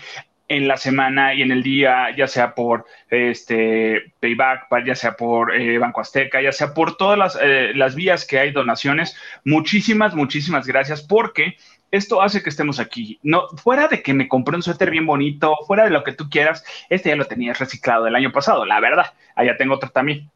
[0.48, 5.56] en la semana y en el día, ya sea por este Payback, ya sea por
[5.56, 9.16] eh, Banco Azteca, ya sea por todas las, eh, las, vías que hay donaciones.
[9.44, 11.56] Muchísimas, muchísimas gracias porque
[11.92, 13.20] esto hace que estemos aquí.
[13.24, 16.30] No, fuera de que me compré un suéter bien bonito, fuera de lo que tú
[16.30, 19.14] quieras, este ya lo tenías reciclado el año pasado, la verdad.
[19.36, 20.30] Allá tengo otro también.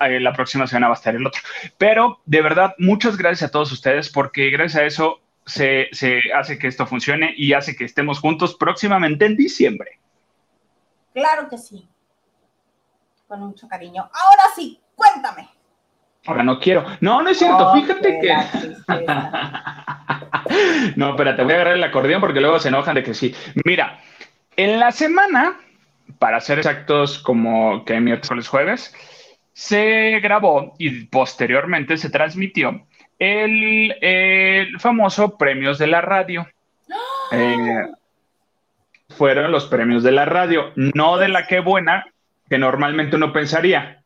[0.00, 1.42] Eh, la próxima semana va a estar el otro.
[1.76, 5.88] Pero de verdad, muchas gracias a todos ustedes porque gracias a eso se,
[6.34, 10.00] hace que esto funcione y hace que estemos juntos próximamente en diciembre.
[11.12, 11.86] Claro que sí.
[13.28, 14.02] Con mucho cariño.
[14.02, 15.48] Ahora sí, cuéntame.
[16.26, 16.84] Ahora no quiero.
[17.00, 17.72] No, no es cierto.
[17.74, 18.28] Fíjate que.
[20.96, 23.34] no, espérate, voy a agarrar el acordeón porque luego se enojan de que sí.
[23.64, 24.00] Mira,
[24.56, 25.58] en la semana,
[26.18, 28.94] para ser exactos, como que miércoles jueves,
[29.52, 32.86] se grabó y posteriormente se transmitió
[33.18, 36.46] el, famoso premios de la radio.
[37.32, 37.86] Eh,
[39.10, 42.06] fueron los premios de la radio, no de la que buena,
[42.48, 44.02] que normalmente uno pensaría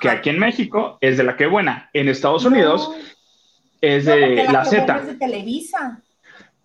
[0.00, 2.90] que aquí en México es de la que buena, en Estados Unidos
[3.80, 5.00] es de la, Z.
[5.00, 6.00] de Televisa.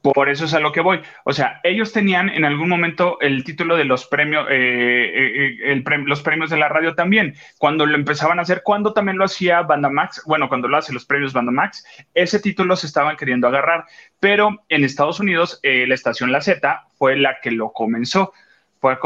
[0.01, 0.99] Por eso es a lo que voy.
[1.25, 6.21] O sea, ellos tenían en algún momento el título de los premios, eh, eh, los
[6.21, 7.35] premios de la radio también.
[7.59, 10.91] Cuando lo empezaban a hacer, cuando también lo hacía Banda Max, bueno, cuando lo hace
[10.91, 11.85] los premios Banda Max,
[12.15, 13.85] ese título se estaban queriendo agarrar.
[14.19, 18.33] Pero en Estados Unidos, eh, la estación La Z fue la que lo comenzó.
[18.79, 18.97] Fue,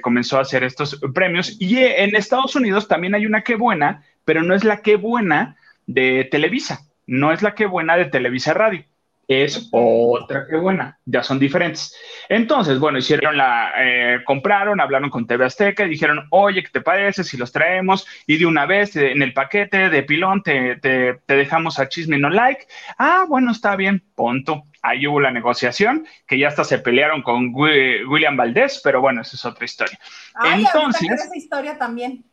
[0.00, 1.56] comenzó a hacer estos premios.
[1.60, 5.56] Y en Estados Unidos también hay una que buena, pero no es la que buena
[5.86, 8.84] de Televisa, no es la que buena de Televisa Radio
[9.28, 11.94] es otra que buena, ya son diferentes.
[12.28, 16.80] Entonces, bueno, hicieron la, eh, compraron, hablaron con TV Azteca y dijeron, oye, ¿qué te
[16.80, 18.06] parece si los traemos?
[18.26, 22.30] Y de una vez en el paquete de pilón te, te, dejamos a chisme no
[22.30, 22.66] like.
[22.98, 24.64] Ah, bueno, está bien, punto.
[24.82, 29.34] Ahí hubo la negociación, que ya hasta se pelearon con William Valdés, pero bueno, esa
[29.34, 29.98] es otra historia.
[30.44, 32.24] Entonces, esa historia también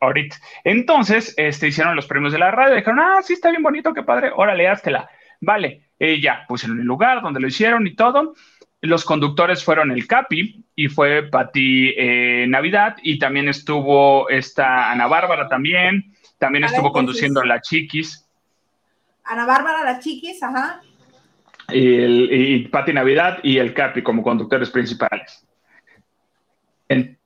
[0.00, 0.36] ahorita.
[0.64, 4.02] Entonces, este, hicieron los premios de la radio, dijeron, ah, sí, está bien bonito, qué
[4.02, 5.08] padre, órale, háztela.
[5.40, 8.34] Vale, eh, ya pusieron el lugar donde lo hicieron y todo.
[8.80, 15.06] Los conductores fueron el Capi y fue Pati eh, Navidad y también estuvo esta Ana
[15.06, 18.28] Bárbara también, también estuvo conduciendo la Chiquis.
[19.24, 20.82] Ana Bárbara, la Chiquis, ajá.
[21.72, 25.46] Y, Pati Navidad y el Capi como conductores principales.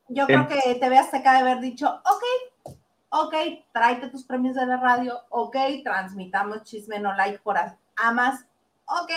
[0.08, 2.74] Yo creo que TV Azteca de haber dicho, ok,
[3.10, 3.34] ok,
[3.72, 7.56] tráete tus premios de la radio, ok, transmitamos chisme no like por
[7.96, 8.46] amas,
[8.88, 9.12] ok,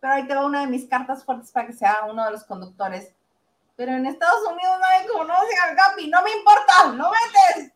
[0.00, 2.44] pero ahí te va una de mis cartas fuertes para que sea uno de los
[2.44, 3.14] conductores.
[3.76, 7.72] Pero en Estados Unidos nadie conoce al Gapi, no me importa, no metes.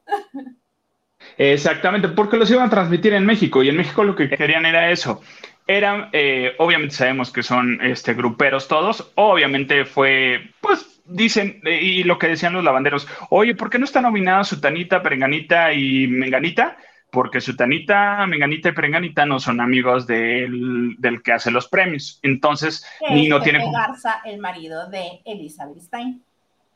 [1.38, 4.90] Exactamente, porque los iban a transmitir en México y en México lo que querían era
[4.90, 5.22] eso.
[5.66, 12.04] Eran, eh, obviamente sabemos que son este, gruperos todos, obviamente fue, pues dicen, eh, y
[12.04, 16.76] lo que decían los lavanderos, oye, ¿por qué no está nominada Sutanita, Perenganita y Menganita?
[17.10, 22.18] Porque Sutanita, Menganita y Perenganita no son amigos del, que hace los premios.
[22.22, 23.64] Entonces, ni no tiene.
[23.72, 26.22] Garza, el marido de Elizabeth Stein.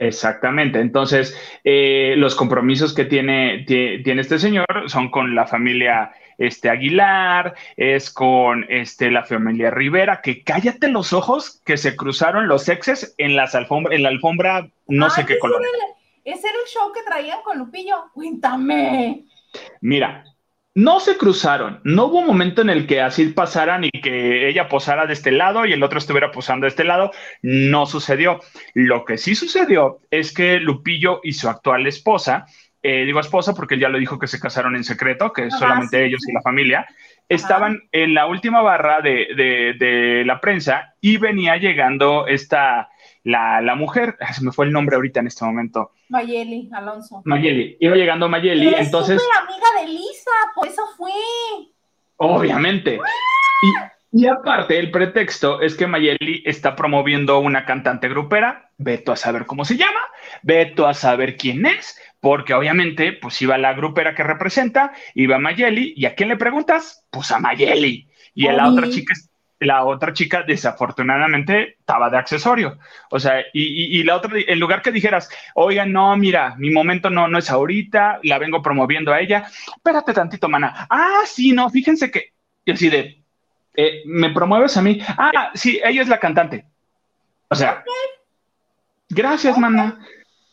[0.01, 0.81] Exactamente.
[0.81, 7.55] Entonces, eh, los compromisos que tiene, tiene, este señor son con la familia este, Aguilar,
[7.77, 13.15] es con este, la familia Rivera, que cállate los ojos que se cruzaron los exes
[13.19, 15.61] en, las alfombra, en la alfombra, no sé qué color.
[16.25, 18.05] ese era el show que traían con Lupillo.
[18.15, 19.25] Cuéntame.
[19.81, 20.25] Mira,
[20.75, 24.69] no se cruzaron, no hubo un momento en el que así pasaran y que ella
[24.69, 27.11] posara de este lado y el otro estuviera posando de este lado,
[27.43, 28.41] no sucedió.
[28.75, 32.47] Lo que sí sucedió es que Lupillo y su actual esposa,
[32.83, 36.05] eh, digo esposa porque él ya lo dijo que se casaron en secreto, que solamente
[36.05, 36.87] ellos y la familia,
[37.29, 39.29] estaban en la última barra de,
[39.79, 42.89] de la prensa y venía llegando esta
[43.25, 45.93] la, la mujer, ah, se me fue el nombre ahorita en este momento.
[46.11, 47.23] Mayeli Alonso.
[47.25, 49.17] Mayeli, iba llegando Mayeli, entonces.
[49.17, 51.13] Es amiga de Lisa, por eso fue.
[52.17, 52.99] Obviamente.
[54.13, 59.17] Y, y, aparte, el pretexto es que Mayeli está promoviendo una cantante grupera, veto a
[59.17, 60.01] saber cómo se llama,
[60.43, 65.95] veto a saber quién es, porque obviamente, pues iba la grupera que representa, iba Mayeli,
[65.97, 67.07] ¿y a quién le preguntas?
[67.11, 68.09] Pues a Mayeli.
[68.35, 69.13] Y a la otra chica
[69.61, 72.79] la otra chica desafortunadamente estaba de accesorio.
[73.11, 77.29] O sea, y, la otra, en lugar que dijeras, oiga, no, mira, mi momento no,
[77.29, 79.45] no es ahorita, la vengo promoviendo a ella,
[79.77, 80.87] espérate tantito, mana.
[80.89, 82.33] Ah, sí, no, fíjense que,
[82.65, 83.23] y así de,
[83.77, 85.01] eh, ¿me promueves a mí?
[85.07, 86.65] Ah, sí, ella es la cantante.
[87.49, 87.85] O sea,
[89.11, 89.99] gracias, mana.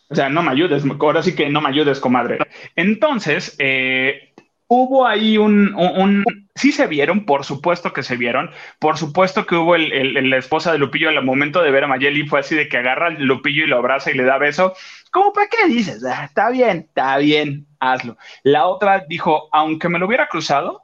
[0.10, 2.40] O sea, no me ayudes, ahora sí que no me ayudes, comadre.
[2.76, 4.34] Entonces, eh,
[4.68, 6.24] hubo ahí un, un,
[6.56, 10.72] sí se vieron, por supuesto que se vieron, por supuesto que hubo el, la esposa
[10.72, 13.64] de Lupillo al momento de ver a Mayeli fue así de que agarra al Lupillo
[13.64, 14.74] y lo abraza y le da beso,
[15.12, 16.04] ¿cómo para qué dices?
[16.06, 18.18] Ah, está bien, está bien, hazlo.
[18.44, 20.84] La otra dijo, aunque me lo hubiera cruzado,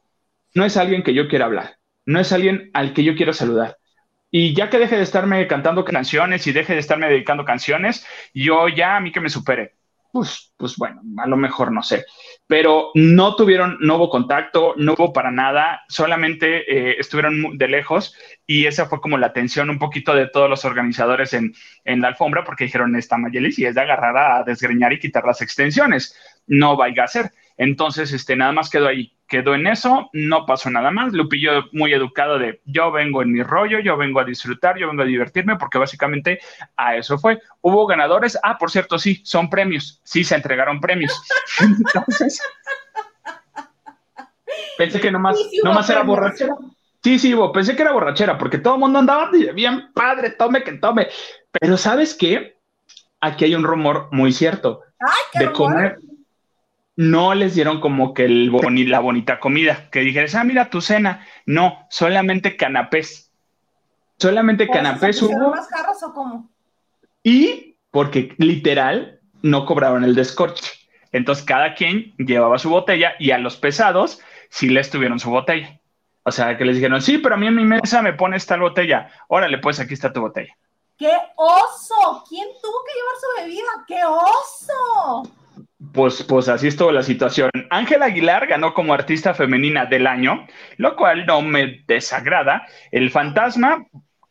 [0.54, 3.78] no es alguien que yo quiera hablar, no es alguien al que yo quiero saludar.
[4.32, 8.68] Y ya que deje de estarme cantando canciones y deje de estarme dedicando canciones, yo
[8.68, 9.76] ya a mí que me supere
[10.14, 12.06] pues, pues bueno, a lo mejor no sé,
[12.46, 18.16] pero no tuvieron, no hubo contacto, no hubo para nada, solamente eh, estuvieron de lejos
[18.46, 22.10] y esa fue como la atención un poquito de todos los organizadores en, en la
[22.10, 26.16] alfombra porque dijeron, esta Mayeli y es de agarrar a desgreñar y quitar las extensiones,
[26.46, 27.32] no vaya a ser.
[27.58, 31.14] Entonces, este, nada más quedó ahí, quedó en eso, no pasó nada más.
[31.14, 35.04] Lupillo muy educado de yo vengo en mi rollo, yo vengo a disfrutar, yo vengo
[35.04, 36.40] a divertirme, porque básicamente
[36.78, 37.40] a eso fue.
[37.62, 41.22] Hubo ganadores, ah, por cierto, sí, son premios, sí se entregaron premios.
[41.60, 42.42] Entonces,
[44.78, 46.56] pensé que nomás, nomás era borrachera.
[47.04, 50.74] Sí, sí, pensé que era borrachera, porque todo el mundo andaba bien padre, tome que
[50.74, 51.10] tome.
[51.52, 52.58] Pero ¿sabes qué?
[53.20, 54.82] Aquí hay un rumor muy cierto.
[55.34, 55.98] de comer
[56.96, 58.52] no les dieron como que el
[58.90, 61.26] la bonita comida, que dijeras, ah, mira tu cena.
[61.46, 63.32] No, solamente canapés.
[64.18, 65.50] Solamente canapés hubo.
[65.50, 66.50] más carros o cómo?
[67.24, 70.72] Y porque literal no cobraron el descorche.
[71.12, 75.80] Entonces cada quien llevaba su botella y a los pesados sí les tuvieron su botella.
[76.24, 78.62] O sea, que les dijeron, sí, pero a mí en mi mesa me pones tal
[78.62, 79.10] botella.
[79.28, 80.56] Órale, pues aquí está tu botella.
[80.98, 82.24] ¡Qué oso!
[82.30, 83.86] ¿Quién tuvo que llevar su bebida?
[83.88, 85.43] ¡Qué oso!
[85.94, 87.52] Pues, pues así estuvo la situación.
[87.70, 92.66] Ángela Aguilar ganó como artista femenina del año, lo cual no me desagrada.
[92.92, 93.86] El Fantasma,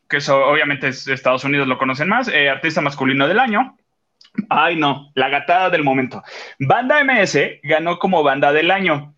[0.09, 3.77] que eso obviamente es Estados Unidos lo conocen más, eh, artista masculino del año.
[4.49, 6.23] Ay, no, la gatada del momento.
[6.59, 9.15] Banda MS ganó como banda del año.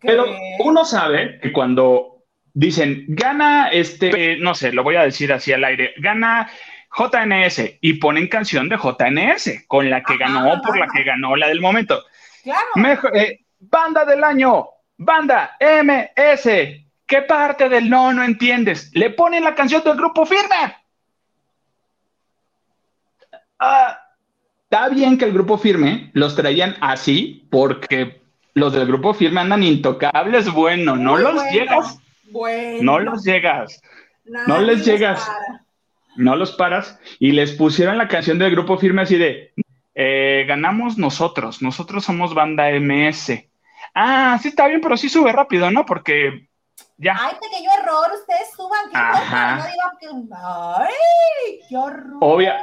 [0.00, 0.26] Pero
[0.60, 2.22] uno sabe que cuando
[2.52, 6.48] dicen gana este, no sé, lo voy a decir así al aire, gana
[6.96, 11.48] JNS y ponen canción de JNS, con la que ganó, por la que ganó la
[11.48, 12.02] del momento.
[12.42, 13.14] Claro.
[13.14, 16.48] Eh, banda del año, banda MS.
[17.06, 18.90] ¿Qué parte del no no entiendes?
[18.94, 20.76] Le ponen la canción del grupo firme.
[23.58, 23.98] Ah,
[24.64, 28.22] está bien que el grupo firme los traían así, porque
[28.54, 30.50] los del grupo firme andan intocables.
[30.52, 31.98] Bueno, no los llegas.
[32.80, 33.80] No los llegas.
[34.24, 35.30] no les llegas
[36.16, 39.52] no los paras, y les pusieron la canción del grupo firme así de,
[39.98, 43.48] Eh, ganamos nosotros, nosotros somos banda MS.
[43.94, 45.86] Ah, sí, está bien, pero sí sube rápido, ¿no?
[45.86, 46.48] Porque
[46.98, 47.16] ya.
[47.18, 48.90] Ay, pequeño error, ustedes suban.
[48.90, 49.56] ¿qué Ajá.
[49.56, 50.34] No digan que...
[50.36, 52.18] Ay, qué horror.
[52.20, 52.60] Obvia-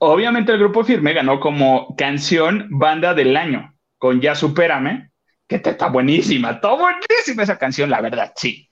[0.00, 5.10] obviamente el grupo Firme ganó como canción banda del año con Ya Supérame,
[5.46, 8.70] que te- está buenísima, está buenísima esa canción, la verdad, sí.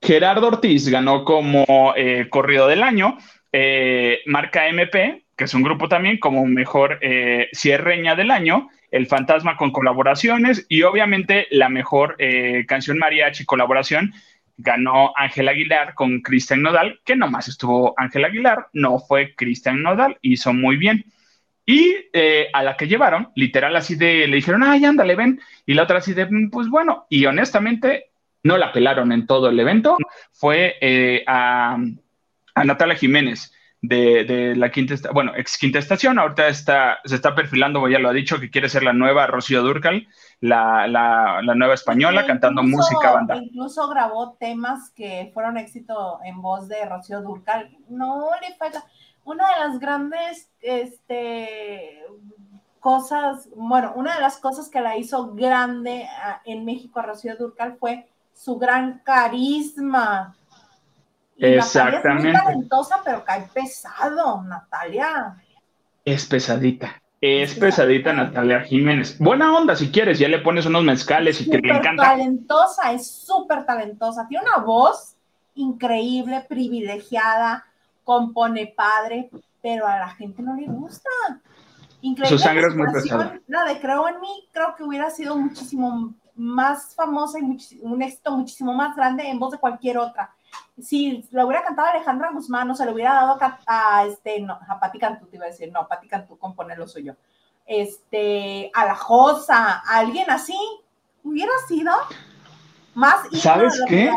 [0.00, 3.18] Gerardo Ortiz ganó como eh, corrido del año,
[3.52, 9.06] eh, marca MP, que es un grupo también, como mejor eh, cierreña del año, El
[9.06, 14.12] Fantasma con colaboraciones y obviamente la mejor eh, canción mariachi colaboración
[14.56, 20.18] ganó Ángel Aguilar con Cristian Nodal, que nomás estuvo Ángel Aguilar, no fue Cristian Nodal,
[20.22, 21.04] hizo muy bien.
[21.64, 25.38] Y eh, a la que llevaron, literal así de, le dijeron, ay, ándale, ven.
[25.66, 28.06] Y la otra así de, "Mm, pues bueno, y honestamente
[28.42, 29.96] no la pelaron en todo el evento.
[30.32, 31.76] Fue eh, a,
[32.54, 37.34] a Natalia Jiménez de, de la quinta, bueno, ex quinta estación, ahorita está, se está
[37.34, 40.08] perfilando, ya lo ha dicho, que quiere ser la nueva Rocío Durcal,
[40.40, 43.36] la, la, la nueva española, Sí, cantando incluso- música banda.
[43.36, 47.70] Incluso grabó temas que fueron éxito en voz de Rocío Durcal.
[47.88, 48.84] No le falta.
[49.24, 52.02] Una de las grandes este,
[52.80, 57.36] cosas, bueno, una de las cosas que la hizo grande ah, en México a Rocío
[57.36, 58.06] Durcal fue
[58.38, 60.36] su gran carisma.
[61.36, 62.28] Y Natalia Exactamente.
[62.28, 65.36] es muy talentosa, pero cae pesado, Natalia.
[66.04, 67.02] Es pesadita.
[67.20, 68.12] Es Es pesadita.
[68.12, 69.18] Natalia Jiménez.
[69.18, 72.02] Buena onda si quieres, ya le pones unos mezcales y que le encanta.
[72.04, 74.26] talentosa, es súper talentosa.
[74.28, 75.16] Tiene una voz
[75.54, 77.66] increíble, privilegiada,
[78.04, 79.30] compone padre,
[79.60, 81.10] pero a la gente no le gusta.
[82.02, 82.38] Increíble.
[82.38, 83.38] Su sangre es muy pesada.
[83.48, 88.30] La de Creo en mí, creo que hubiera sido muchísimo más famosa y un éxito
[88.30, 90.30] muchísimo más grande en voz de cualquier otra.
[90.80, 94.58] Si lo hubiera cantado Alejandra Guzmán o se lo hubiera dado a, a, este, no,
[94.68, 97.16] a Pati Cantú, te iba a decir, no, Pati Cantú compone lo suyo.
[97.66, 100.56] Este, a la Josa, a alguien así,
[101.22, 101.92] hubiera sido
[102.94, 104.10] más ¿Sabes qué?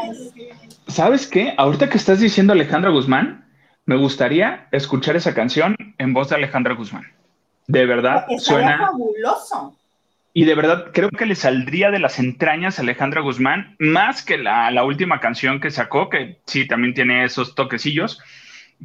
[0.87, 1.53] ¿Sabes qué?
[1.57, 3.49] Ahorita que estás diciendo Alejandra Guzmán,
[3.85, 7.03] me gustaría escuchar esa canción en voz de Alejandra Guzmán.
[7.67, 8.77] De verdad, Estaría suena.
[8.77, 9.75] fabuloso.
[10.33, 14.37] Y de verdad, creo que le saldría de las entrañas a Alejandra Guzmán, más que
[14.37, 18.19] la, la última canción que sacó, que sí, también tiene esos toquecillos.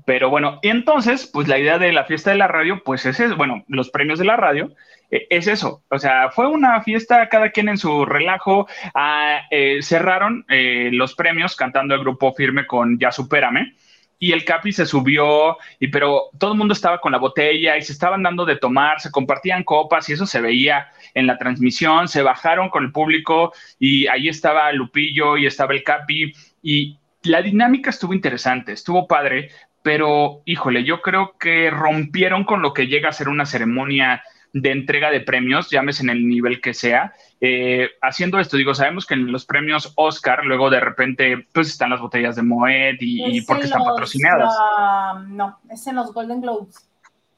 [0.05, 3.19] Pero bueno, y entonces, pues la idea de la fiesta de la radio, pues es,
[3.21, 4.73] eso, bueno, los premios de la radio,
[5.11, 5.83] eh, es eso.
[5.89, 8.67] O sea, fue una fiesta, cada quien en su relajo.
[8.95, 13.75] Ah, eh, cerraron eh, los premios cantando el grupo firme con Ya Supérame.
[14.19, 17.83] Y el Capi se subió, y, pero todo el mundo estaba con la botella y
[17.83, 22.09] se estaban dando de tomar, se compartían copas y eso se veía en la transmisión,
[22.09, 27.43] se bajaron con el público y ahí estaba Lupillo y estaba el Capi y la
[27.43, 29.51] dinámica estuvo interesante, estuvo padre,
[29.83, 34.23] pero híjole, yo creo que rompieron con lo que llega a ser una ceremonia
[34.63, 37.13] de entrega de premios, llámese en el nivel que sea.
[37.41, 41.91] Eh, haciendo esto, digo, sabemos que en los premios Oscar, luego de repente, pues están
[41.91, 44.55] las botellas de Moet y, Es porque en están los, patrocinadas.
[44.59, 46.89] ah, no, es en los Golden Globes.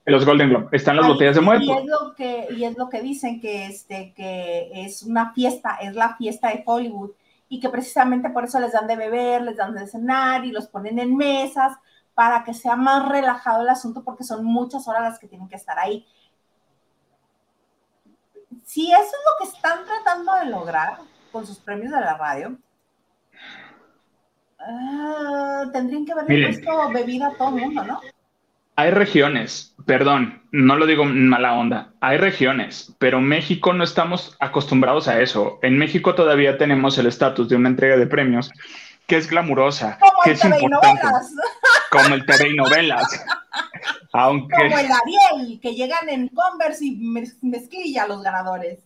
[0.06, 1.60] Los Golden Globe, están las Ahí- botellas de Moet.
[1.62, 5.76] Y es lo que, y es lo que dicen que, este, que es una fiesta,
[5.82, 7.10] es la fiesta de Hollywood,
[7.50, 10.66] y que precisamente por eso les dan de beber, les dan de cenar y los
[10.68, 11.76] ponen en mesas
[12.14, 15.56] para que sea más relajado el asunto, porque son muchas horas las que tienen que
[15.56, 16.04] estar ahí.
[18.68, 20.98] Si eso es lo que están tratando de lograr
[21.32, 22.54] con sus premios de la radio,
[24.60, 26.54] ah, tendrían que haberle Miren.
[26.62, 28.00] puesto bebida a todo el mundo, ¿no?
[28.76, 34.36] Hay regiones, perdón, no lo digo en mala onda, hay regiones, pero México no estamos
[34.38, 35.58] acostumbrados a eso.
[35.62, 38.52] En México todavía tenemos el estatus de una entrega de premios
[39.06, 41.34] que es glamurosa, Como que el es importante, novelas.
[41.90, 43.24] como el TV y novelas.
[44.18, 48.80] Aunque Como el Ariel, que llegan en Converse y mez- mezclilla los ganadores.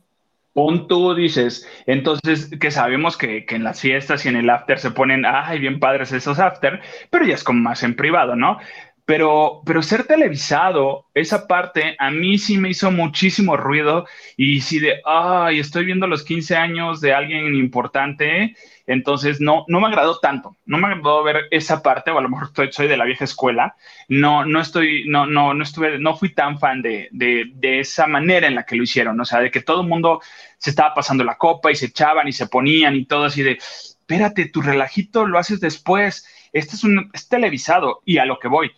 [0.55, 4.79] pon tú dices, entonces que sabemos que, que en las fiestas y en el after
[4.79, 6.81] se ponen, ay, bien padres esos after,
[7.11, 8.59] pero ya es como más en privado, ¿no?
[9.05, 14.79] Pero, pero ser televisado, esa parte a mí sí me hizo muchísimo ruido y sí
[14.79, 18.55] de, ay, estoy viendo los 15 años de alguien importante,
[18.87, 22.29] entonces no, no me agradó tanto, no me agradó ver esa parte, o a lo
[22.29, 23.75] mejor estoy, soy de la vieja escuela,
[24.09, 28.07] no, no estoy, no, no, no estuve, no fui tan fan de, de, de esa
[28.07, 30.21] manera en la que lo hicieron, o sea, de que todo el mundo
[30.59, 33.53] se estaba pasando la copa y se echaban y se ponían y todo así de,
[33.53, 38.49] espérate, tu relajito lo haces después, este es un, es televisado y a lo que
[38.49, 38.73] voy,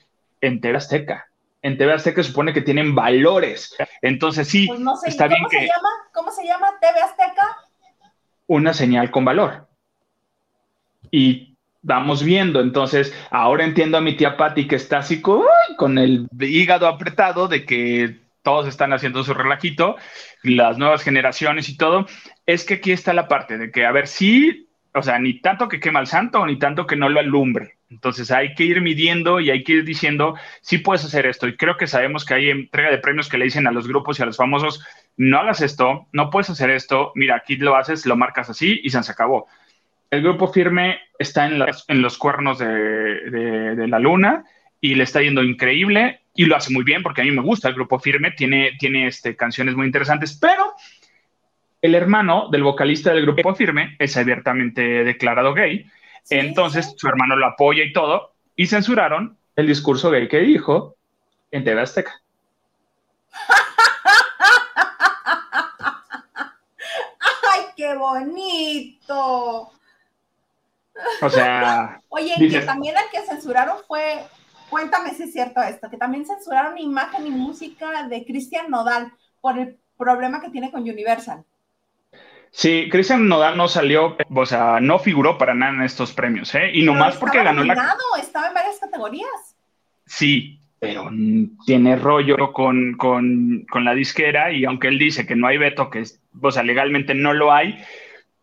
[0.47, 1.29] en TV Azteca.
[1.63, 3.75] En TV Azteca se supone que tienen valores.
[4.03, 5.89] Entonces sí, Pues no sé, está ¿cómo bien se que llama?
[6.13, 6.67] ¿Cómo se llama?
[6.81, 7.59] ¿TV Azteca?
[8.47, 9.69] una señal con valor.
[11.11, 12.61] Y vamos viendo.
[12.61, 15.43] Entonces, ahora entiendo a mi tía Patti que está así con,
[15.77, 19.97] con el hígado apretado de que todos están haciendo su relajito,
[20.43, 22.07] las nuevas generaciones y todo,
[22.45, 24.64] es que aquí está la parte de que, a ver, sí,
[24.95, 27.79] o sea, ni tanto que quema el santo, ni tanto que no lo alumbre.
[27.91, 31.49] Entonces hay que ir midiendo y hay que ir diciendo, sí puedes hacer esto.
[31.49, 34.19] Y creo que sabemos que hay entrega de premios que le dicen a los grupos
[34.19, 34.85] y a los famosos,
[35.17, 38.91] no hagas esto, no puedes hacer esto, mira, aquí lo haces, lo marcas así y
[38.91, 39.49] se acabó.
[40.11, 44.45] El grupo firme está en, en los cuernos de, de, la luna
[44.81, 47.69] y le está yendo increíble y lo hace muy bien porque a mí me gusta
[47.69, 50.75] el grupo firme, tiene, tiene este, canciones muy interesantes, pero
[51.85, 55.85] el hermano del vocalista del grupo firme es abiertamente declarado gay,
[56.31, 60.97] entonces su hermano lo apoya y todo, y censuraron el discurso gay que dijo
[61.51, 62.23] en TV Azteca.
[67.53, 69.71] ¡Ay, qué bonito!
[71.21, 72.01] O sea.
[72.09, 74.25] Oye, que también el que censuraron fue
[74.71, 79.13] cuéntame si es cierto esto, que también censuraron imagen y música de Cristian Nodal
[79.43, 81.45] por el problema que tiene con Universal.
[82.57, 86.71] Sí, Cristian Nodal no salió, o sea, no figuró para nada en estos premios, ¿eh?
[86.73, 87.75] Y nomás porque ganó la.
[88.21, 89.57] Estaba en varias categorías.
[90.07, 91.11] Sí, pero
[91.67, 95.91] tiene rollo con, con, con, la disquera y aunque él dice que no hay veto,
[95.91, 96.05] que
[96.41, 97.83] o sea, legalmente no lo hay,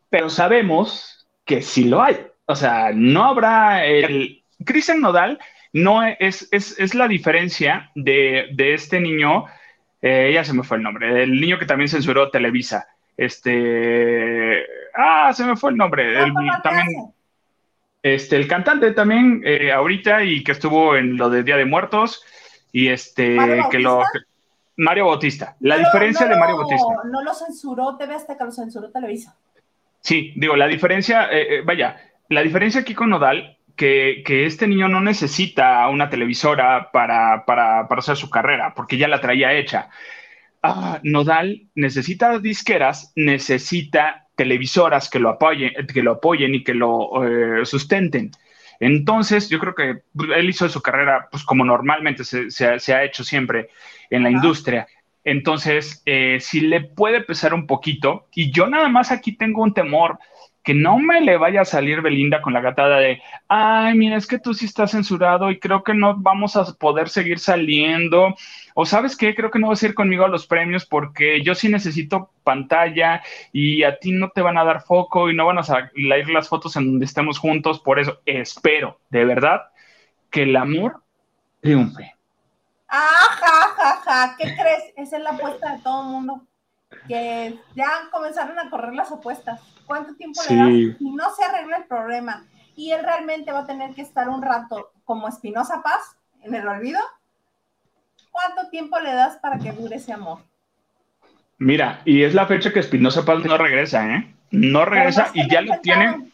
[0.10, 2.18] pero sabemos que sí lo hay.
[2.48, 4.44] O sea, no habrá el...
[4.66, 5.40] Cristian Nodal
[5.72, 9.46] no es, es, la diferencia de, este niño,
[10.02, 12.90] eh, ya se me fue el nombre, el niño que también censuró Televisa.
[13.22, 14.66] Este,
[14.96, 16.24] ah, se me fue el nombre.
[16.24, 17.14] El, también,
[18.02, 22.24] este, el cantante también, eh, ahorita, y que estuvo en lo de Día de Muertos,
[22.72, 23.38] y este,
[23.70, 24.02] que lo.
[24.78, 25.56] Mario Bautista.
[25.60, 26.88] La diferencia de Mario Bautista.
[27.12, 29.38] No lo censuró TV que lo censuró Televisa.
[30.00, 31.98] Sí, digo, la diferencia, eh, vaya,
[32.30, 37.44] la diferencia aquí con Nodal que, este niño no necesita una televisora para,
[37.88, 39.90] hacer su carrera, porque ya la traía hecha.
[40.64, 47.26] Ah, Nodal necesita disqueras, necesita televisoras que lo apoyen, que lo apoyen y que lo
[47.26, 48.32] eh, sustenten.
[48.80, 50.02] Entonces, yo creo que
[50.36, 53.70] él hizo su carrera pues, como normalmente se, ha hecho siempre
[54.10, 54.88] en la industria.
[55.24, 59.74] Entonces, eh, si le puede pesar un poquito, y yo nada más aquí tengo un
[59.74, 60.18] temor
[60.64, 64.28] que no me le vaya a salir Belinda con la gatada de, ay, mira, es
[64.28, 68.36] que tú sí estás censurado y creo que no vamos a poder seguir saliendo.
[68.74, 71.56] O sabes qué, creo que no vas a ir conmigo a los premios porque yo
[71.56, 75.60] sí necesito pantalla y a ti no te van a dar foco y no van
[75.60, 77.80] a salir las fotos en donde estemos juntos.
[77.80, 79.72] Por eso espero, de verdad,
[80.30, 81.02] que el amor
[81.62, 82.16] triunfe.
[82.88, 84.94] Ajá, ja, ¿Qué crees?
[84.98, 86.42] Esa es la apuesta de todo el mundo.
[87.08, 90.70] Que ya comenzaron a correr las apuestas cuánto tiempo le das
[91.00, 92.46] y no se arregla el problema.
[92.76, 96.68] Y él realmente va a tener que estar un rato como Espinosa Paz en el
[96.68, 97.00] olvido.
[98.32, 100.40] ¿Cuánto tiempo le das para que dure ese amor?
[101.58, 104.34] Mira, y es la fecha que Espinosa Paz no regresa, ¿eh?
[104.50, 106.32] No regresa y ya lo tienen.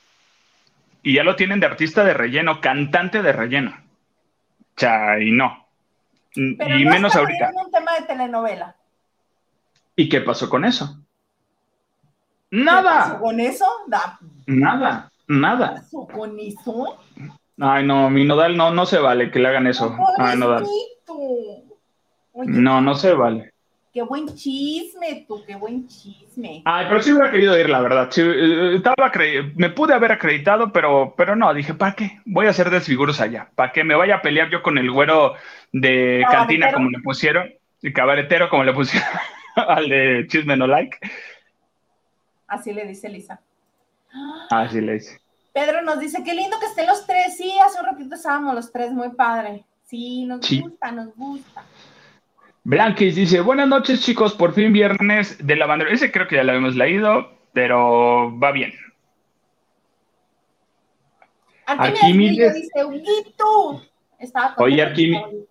[1.03, 3.71] Y ya lo tienen de artista de relleno, cantante de relleno.
[3.71, 5.65] O sea, y no.
[6.35, 7.51] y menos ahorita.
[7.53, 8.75] un tema de telenovela.
[9.95, 10.99] ¿Y qué pasó con eso?
[12.51, 13.19] Nada.
[13.19, 13.65] ¿Con eso?
[14.45, 15.83] Nada, nada.
[15.91, 16.99] ¿Con eso?
[17.59, 19.97] Ay, no, mi nodal no, no se vale que le hagan eso.
[20.17, 20.65] Ay, nodal.
[22.45, 23.53] No, no se vale.
[23.93, 26.61] Qué buen chisme, tú, qué buen chisme.
[26.65, 28.09] Ay, pero sí hubiera querido ir, la verdad.
[28.15, 29.11] Eh, estaba
[29.55, 32.19] me pude haber acreditado, pero, pero no, dije, ¿para qué?
[32.25, 33.49] Voy a hacer desfiguros allá.
[33.55, 35.33] ¿Para qué me vaya a pelear yo con el güero
[35.71, 37.51] de cantina, como le pusieron?
[37.81, 39.09] Y cabaretero, como le pusieron
[39.55, 40.97] al de chisme no like.
[42.47, 43.41] Así le dice Lisa.
[44.51, 45.19] Así le dice.
[45.53, 47.35] Pedro nos dice, qué lindo que estén los tres.
[47.35, 49.65] Sí, hace un ratito estábamos los tres, muy padre.
[49.85, 51.63] Sí, nos gusta, nos gusta.
[52.67, 55.89] Blanquis dice, buenas noches chicos, por fin viernes de la bandera.
[55.89, 58.73] Ese creo que ya lo habíamos leído, pero va bien.
[61.65, 63.81] Arquímedes dice, Huguito.
[64.57, 65.45] Oye, Arquímedes.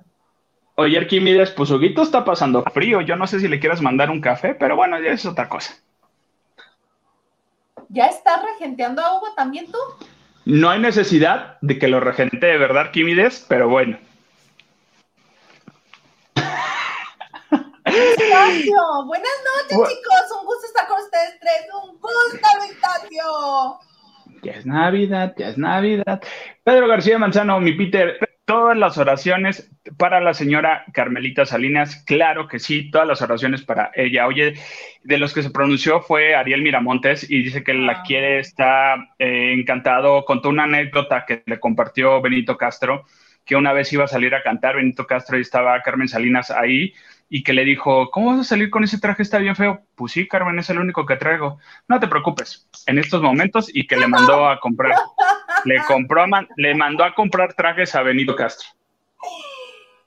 [0.75, 3.01] Oye, Arquímedes, pues Huguito está pasando frío.
[3.01, 5.75] Yo no sé si le quieras mandar un café, pero bueno, ya es otra cosa.
[7.89, 9.79] ¿Ya estás regenteando a Hugo también tú?
[10.45, 13.97] No hay necesidad de que lo regente verdad Quimides, pero bueno.
[17.97, 20.39] Buenas noches, chicos.
[20.39, 21.67] Un gusto estar con ustedes tres.
[21.83, 23.79] Un gusto, Eustacio.
[24.43, 26.21] Ya es Navidad, ya es Navidad.
[26.63, 32.59] Pedro García Manzano, mi Peter, todas las oraciones para la señora Carmelita Salinas, claro que
[32.59, 34.27] sí, todas las oraciones para ella.
[34.27, 34.55] Oye,
[35.03, 38.03] de los que se pronunció fue Ariel Miramontes y dice que la ah.
[38.07, 40.25] quiere, está eh, encantado.
[40.27, 43.07] Contó una anécdota que le compartió Benito Castro,
[43.45, 46.93] que una vez iba a salir a cantar Benito Castro y estaba Carmen Salinas ahí
[47.29, 49.23] y que le dijo, ¿cómo vas a salir con ese traje?
[49.23, 49.81] Está bien feo.
[49.95, 51.59] Pues sí, Carmen, es el único que traigo.
[51.89, 54.95] No te preocupes, en estos momentos y que le mandó a comprar,
[55.65, 56.25] le compró,
[56.57, 58.69] le mandó a comprar trajes a Benito Castro.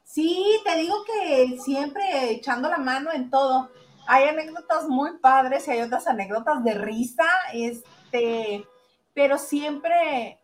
[0.03, 3.70] Sí, te digo que siempre echando la mano en todo.
[4.07, 8.65] Hay anécdotas muy padres y hay otras anécdotas de risa, este,
[9.13, 10.39] pero siempre,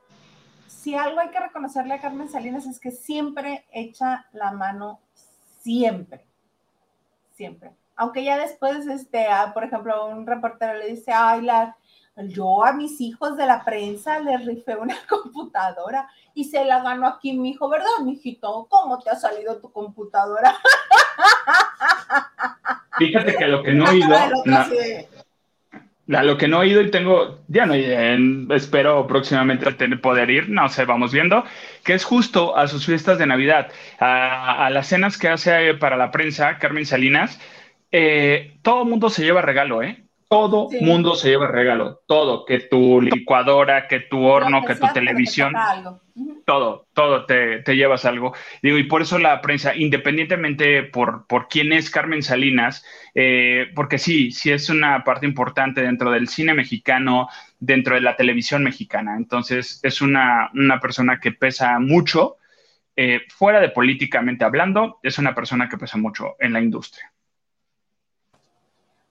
[0.67, 4.99] si algo hay que reconocerle a Carmen Salinas es que siempre echa la mano,
[5.63, 6.26] siempre
[7.36, 7.72] siempre.
[7.96, 11.78] Aunque ya después, este, por ejemplo, un reportero le dice, ay, la,
[12.16, 17.08] yo a mis hijos de la prensa les rifé una computadora y se la ganó
[17.08, 18.68] aquí mi hijo, ¿verdad, mijito?
[18.70, 20.56] ¿Cómo te ha salido tu computadora?
[22.98, 24.16] Fíjate que lo que no he ido,
[26.08, 27.74] lo que no he ido y tengo, ya no,
[28.53, 31.43] espero próximamente poder ir, no sé, vamos viendo,
[31.84, 36.12] que es justo a sus fiestas de Navidad, a, las cenas que hace para la
[36.12, 37.39] prensa, Carmen Salinas,
[37.91, 40.05] eh, todo mundo se lleva regalo, ¿eh?
[40.28, 45.53] Todo mundo se lleva regalo, todo, que tu licuadora, que tu horno, que, tu televisión,
[46.45, 48.34] todo, todo te, llevas algo.
[48.63, 53.99] Digo, y por eso la prensa, independientemente por, por quién es Carmen Salinas, eh, porque
[53.99, 59.15] sí, sí es una parte importante dentro del cine mexicano, dentro de la televisión mexicana.
[59.17, 60.49] Entonces, es una,
[60.82, 62.38] persona que pesa mucho,
[62.95, 67.11] eh, fuera de políticamente hablando, es una persona que pesa mucho en la industria.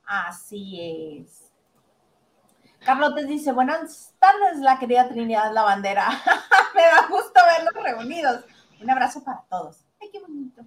[0.06, 1.50] Así es.
[2.84, 6.08] Carlotes dice, buenas tardes, la querida Trinidad La Bandera.
[6.74, 8.44] Me da gusto verlos reunidos.
[8.80, 9.78] Un abrazo para todos.
[10.00, 10.62] Ay, qué bonito.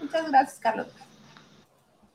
[0.00, 0.94] Muchas gracias, Carlotes.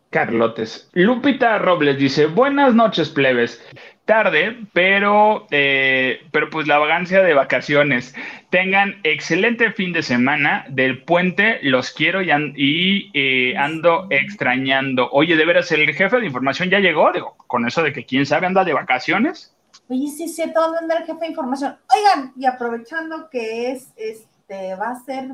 [0.09, 0.89] Carlotes.
[0.93, 3.61] Lupita Robles dice, buenas noches, plebes
[4.09, 8.15] tarde, pero, eh, pero pues la vagancia de vacaciones.
[8.49, 15.11] Tengan excelente fin de semana del puente, los quiero y, eh, ando extrañando.
[15.11, 18.25] Oye, de veras, el jefe de información ya llegó, digo, con eso de que quién
[18.25, 19.55] sabe anda de vacaciones.
[19.89, 21.77] Oye, sí, sí, ¿dónde anda el jefe de información?
[21.95, 25.27] Oigan, y aprovechando que es, este, va a ser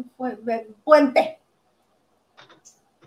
[0.84, 1.40] puente.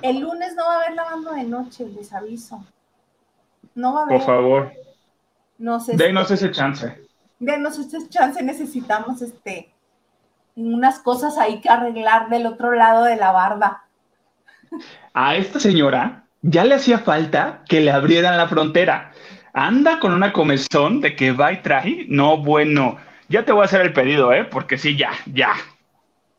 [0.01, 2.65] El lunes no va a haber lavando de noche, les aviso.
[3.75, 4.17] No va a haber.
[4.17, 4.88] Por favor.
[5.59, 5.97] No sé.
[5.97, 6.97] Denos ese chance.
[7.39, 9.73] Denos ese chance, necesitamos este
[10.57, 13.85] unas cosas ahí que arreglar del otro lado de la barda.
[15.15, 19.13] A esta señora ya le hacía falta que le abrieran la frontera.
[19.53, 22.07] Anda con una comezón de que va y trae.
[22.09, 22.99] No, bueno,
[23.29, 24.45] ya te voy a hacer el pedido, ¿eh?
[24.45, 25.53] Porque sí, ya, ya.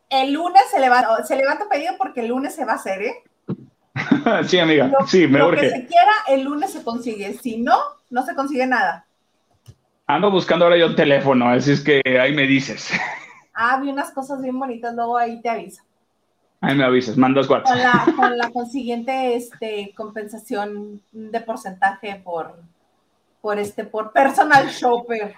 [0.10, 3.24] El lunes se levanta, se levanta pedido porque el lunes se va a hacer, ¿eh?
[4.48, 7.34] sí, amiga, sí, me Lo que se quiera, el lunes se consigue.
[7.34, 7.78] Si no,
[8.10, 9.06] no se consigue nada.
[10.10, 12.92] Ando buscando ahora yo un teléfono, así es que ahí me dices.
[13.54, 15.84] Ah, vi unas cosas bien bonitas, luego ahí te aviso.
[16.62, 17.68] Ahí me avisas, mandas WhatsApp.
[17.68, 22.56] Con la, con la consiguiente este, compensación de porcentaje por,
[23.40, 25.36] por este, por personal shopper.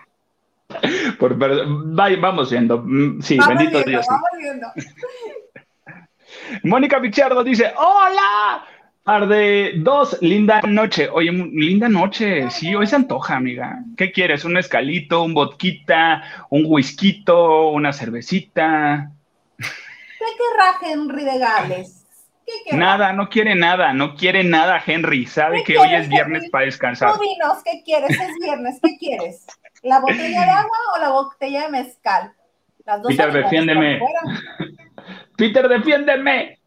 [1.20, 2.82] Por, vamos viendo.
[2.82, 4.06] Mm, sí, bendito Dios.
[4.08, 4.68] Vamos viendo.
[6.64, 8.64] Mónica Pichardo dice: ¡Hola!
[9.04, 11.10] Tarde dos, linda noche.
[11.10, 12.52] Oye, linda noche.
[12.52, 13.80] Sí, hoy se antoja, amiga.
[13.98, 14.46] ¿Qué quieres?
[14.46, 19.12] ¿Un escalito, un vodquita, un whisky, una cervecita?
[19.58, 19.66] ¿Qué
[20.38, 22.06] querrá Henry de Gales?
[22.46, 25.26] ¿Qué nada, no quiere nada, no quiere nada, Henry.
[25.26, 27.14] Sabe que hoy es viernes para descansar.
[27.14, 28.12] Tú dinos, ¿qué quieres?
[28.12, 29.48] Es viernes, ¿qué quieres?
[29.84, 32.34] ¿La botella de agua o la botella de mezcal?
[32.86, 34.00] Las dos Peter, defiéndeme.
[35.38, 36.61] Peter, defiéndeme.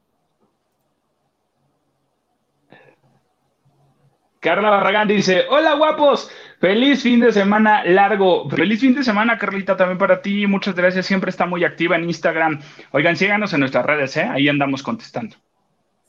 [4.45, 6.31] Carla Barragán dice, hola guapos,
[6.61, 8.47] feliz fin de semana largo.
[8.51, 10.47] Feliz fin de semana, Carlita, también para ti.
[10.47, 12.61] Muchas gracias, siempre está muy activa en Instagram.
[12.93, 14.25] Oigan, síganos en nuestras redes, ¿eh?
[14.25, 15.35] ahí andamos contestando.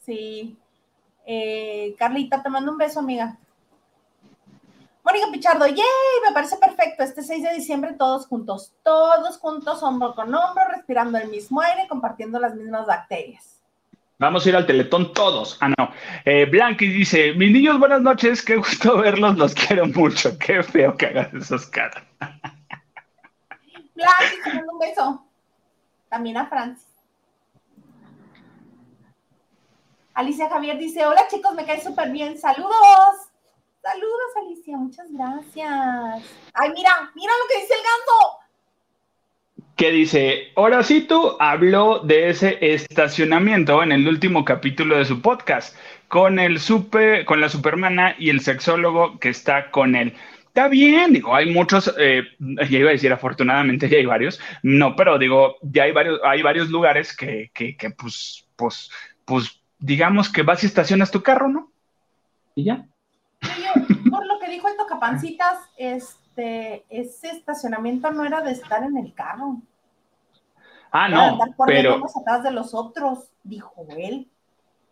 [0.02, 0.58] Sí.
[1.26, 3.38] Eh, Carlita, te mando un beso, amiga.
[5.06, 5.86] Mónica Pichardo, ¡yay!
[6.28, 7.04] Me parece perfecto.
[7.04, 11.88] Este 6 de diciembre todos juntos, todos juntos, hombro con hombro, respirando el mismo aire,
[11.88, 13.55] compartiendo las mismas bacterias.
[14.18, 15.58] Vamos a ir al Teletón todos.
[15.60, 15.92] Ah, no.
[16.24, 20.38] Eh, Blanqui dice, mis niños, buenas noches, qué gusto verlos, los quiero mucho.
[20.40, 22.04] Qué feo que hagas esas caras.
[23.96, 25.26] Blanqui, te mando un beso.
[26.10, 26.88] También a Francis.
[30.14, 32.38] Alicia Javier dice, hola chicos, me cae súper bien.
[32.38, 33.32] Saludos.
[33.82, 36.24] Saludos, Alicia, muchas gracias.
[36.54, 38.45] Ay, mira, mira lo que dice el ganso
[39.76, 45.76] que dice, Horacito habló de ese estacionamiento en el último capítulo de su podcast,
[46.08, 50.14] con el super, con la supermana y el sexólogo que está con él.
[50.48, 54.96] Está bien, digo, hay muchos, eh, ya iba a decir afortunadamente ya hay varios, no,
[54.96, 58.90] pero digo, ya hay varios, hay varios lugares que, que, que pues, pues,
[59.26, 61.72] pues digamos que vas y estacionas tu carro, ¿no?
[62.56, 62.86] Y ya.
[64.10, 69.14] por lo que dijo el tocapancitas, este, ese estacionamiento no era de estar en el
[69.14, 69.58] carro.
[70.92, 74.28] Ah, no, pero atrás de los otros, dijo él.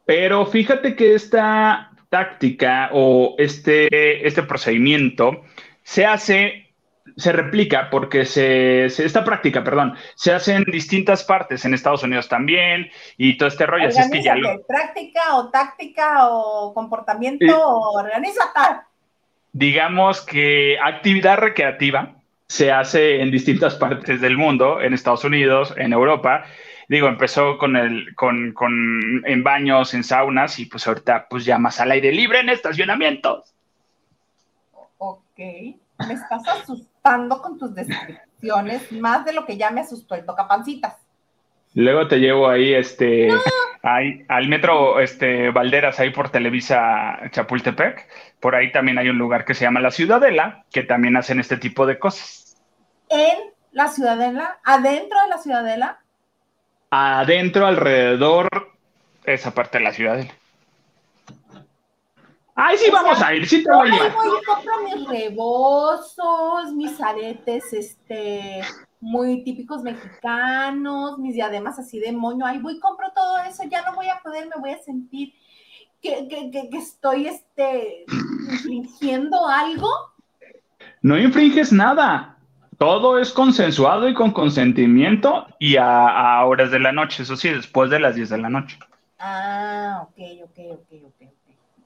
[0.06, 5.44] Pero fíjate que esta táctica o este, este procedimiento
[5.82, 6.74] se hace,
[7.16, 12.28] se replica porque se, esta práctica, perdón, se hace en distintas partes, en Estados Unidos
[12.28, 13.88] también, y todo este rollo.
[13.88, 14.36] Así es que ya
[14.68, 18.86] Práctica o táctica o comportamiento, o organízate.
[19.54, 22.16] Digamos que actividad recreativa
[22.47, 26.43] se hace en distintas partes del mundo, en Estados Unidos, en Europa,
[26.89, 31.58] digo, empezó con el, con, con, en baños, en saunas, y pues ahorita pues ya
[31.58, 33.54] más al aire libre en estacionamientos.
[34.97, 40.26] Ok, me estás asustando con tus descripciones, más de lo que ya me asustó el
[40.26, 40.97] tocapancitas.
[41.76, 43.30] Luego te llevo ahí, este,
[43.84, 48.07] ahí, al metro, este, Valderas, ahí por Televisa Chapultepec.
[48.39, 51.57] Por ahí también hay un lugar que se llama La Ciudadela, que también hacen este
[51.57, 52.57] tipo de cosas.
[53.09, 54.57] ¿En la Ciudadela?
[54.63, 55.99] ¿Adentro de la Ciudadela?
[56.93, 58.47] adentro, alrededor,
[59.25, 60.19] esa parte de la ciudad.
[62.55, 64.11] Ay, sí, vamos a ir, sí te voy a ir.
[64.11, 68.61] Voy y compro mis rebozos, mis aretes, este,
[69.04, 72.45] muy típicos mexicanos, mis diademas así de moño.
[72.45, 75.34] Ahí voy, compro todo eso, ya no voy a poder, me voy a sentir
[76.01, 79.89] que, que, que estoy, este, infringiendo algo.
[81.01, 82.34] No infringes nada
[82.84, 87.89] todo es consensuado y con consentimiento y a, horas de la noche, eso sí, después
[87.89, 88.78] de las 10 de la noche.
[89.20, 91.30] Ah, ok, ok, ok, ok.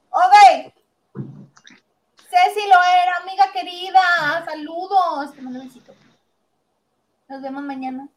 [0.09, 0.73] Ok.
[2.17, 4.43] Ceci lo era, amiga querida.
[4.45, 5.33] Saludos.
[5.35, 5.93] Te mando besito.
[7.29, 8.07] Nos vemos mañana.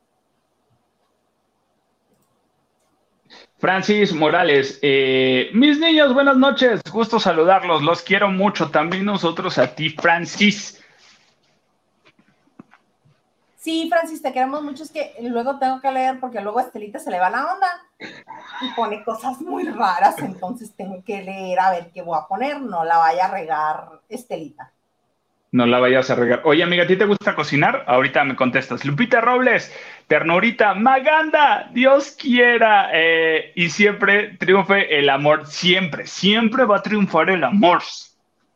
[3.58, 9.74] Francis Morales, eh, mis niños, buenas noches, gusto saludarlos, los quiero mucho, también nosotros a
[9.74, 10.80] ti, Francis.
[13.60, 14.84] Sí, Francis, te queremos mucho.
[14.84, 17.68] Es que luego tengo que leer porque luego a Estelita se le va la onda
[18.62, 20.18] y pone cosas muy raras.
[20.20, 22.58] Entonces tengo que leer a ver qué voy a poner.
[22.62, 24.72] No la vaya a regar Estelita.
[25.52, 26.42] No la vayas a regar.
[26.44, 27.84] Oye, amiga, ¿a ti te gusta cocinar?
[27.88, 28.84] Ahorita me contestas.
[28.84, 29.74] Lupita Robles,
[30.06, 32.90] ternurita, Maganda, Dios quiera.
[32.92, 35.46] Eh, y siempre triunfe el amor.
[35.46, 37.82] Siempre, siempre va a triunfar el amor.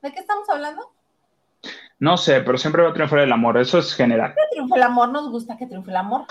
[0.03, 0.92] ¿De qué estamos hablando?
[1.99, 4.34] No sé, pero siempre va a triunfar el amor, eso es general.
[4.34, 6.26] Que triunfe el amor, nos gusta que triunfe el amor.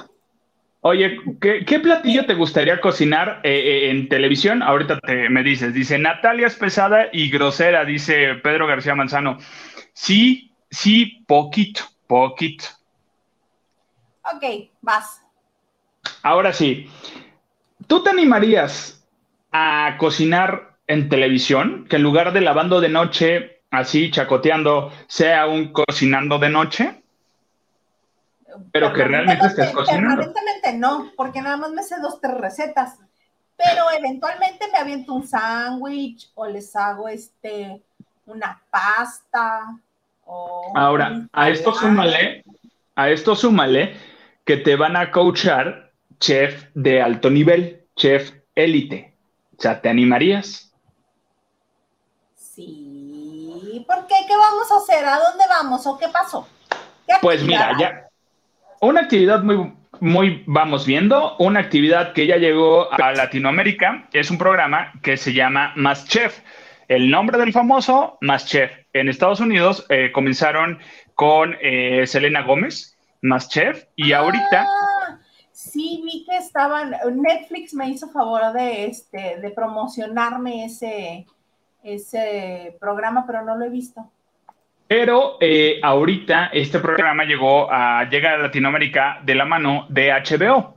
[0.81, 4.61] Oye, ¿qué, platillo te gustaría cocinar eh, eh, en televisión?
[4.61, 9.37] Ahorita te, me dices, dice Natalia es pesada y grosera, dice Pedro García Manzano.
[9.93, 12.65] Sí, sí, poquito, poquito.
[14.33, 15.21] Ok, vas.
[16.21, 16.89] Ahora sí,
[17.87, 19.05] ¿tú te animarías
[19.51, 21.85] a cocinar en televisión?
[21.89, 27.03] Que en lugar de lavando de noche así chacoteando, sea un cocinando de noche,
[28.71, 30.21] pero que realmente estés cocinando.
[30.21, 32.99] Evidentemente no, porque nada más me sé dos, tres recetas,
[33.57, 37.81] pero eventualmente me aviento un sándwich o les hago este,
[38.27, 39.75] una pasta.
[40.33, 42.43] O Ahora, a esto súmale,
[42.95, 43.95] a esto súmale
[44.45, 49.13] que te van a coachar chef de alto nivel, chef élite.
[49.57, 50.73] O sea, ¿te animarías?
[52.35, 54.15] Sí, ¿Por qué?
[54.27, 55.05] ¿Qué vamos a hacer?
[55.05, 55.85] ¿A dónde vamos?
[55.85, 56.47] ¿O qué pasó?
[57.21, 58.07] pues mira, ya.
[58.81, 64.37] Una actividad muy, muy vamos viendo, una actividad que ya llegó a Latinoamérica, es un
[64.37, 66.41] programa que se llama Más Chef.
[66.87, 68.71] El nombre del famoso Más Chef.
[68.93, 70.79] En Estados Unidos eh, comenzaron
[71.15, 74.65] con eh, Selena Gómez, Más Chef, y ah, ahorita
[75.53, 81.25] sí vi que estaban, Netflix me hizo favor de, este, de promocionarme ese,
[81.83, 84.11] ese programa, pero no lo he visto.
[84.87, 90.72] Pero eh, ahorita este programa llegó a, llega a Latinoamérica de la mano de HBO.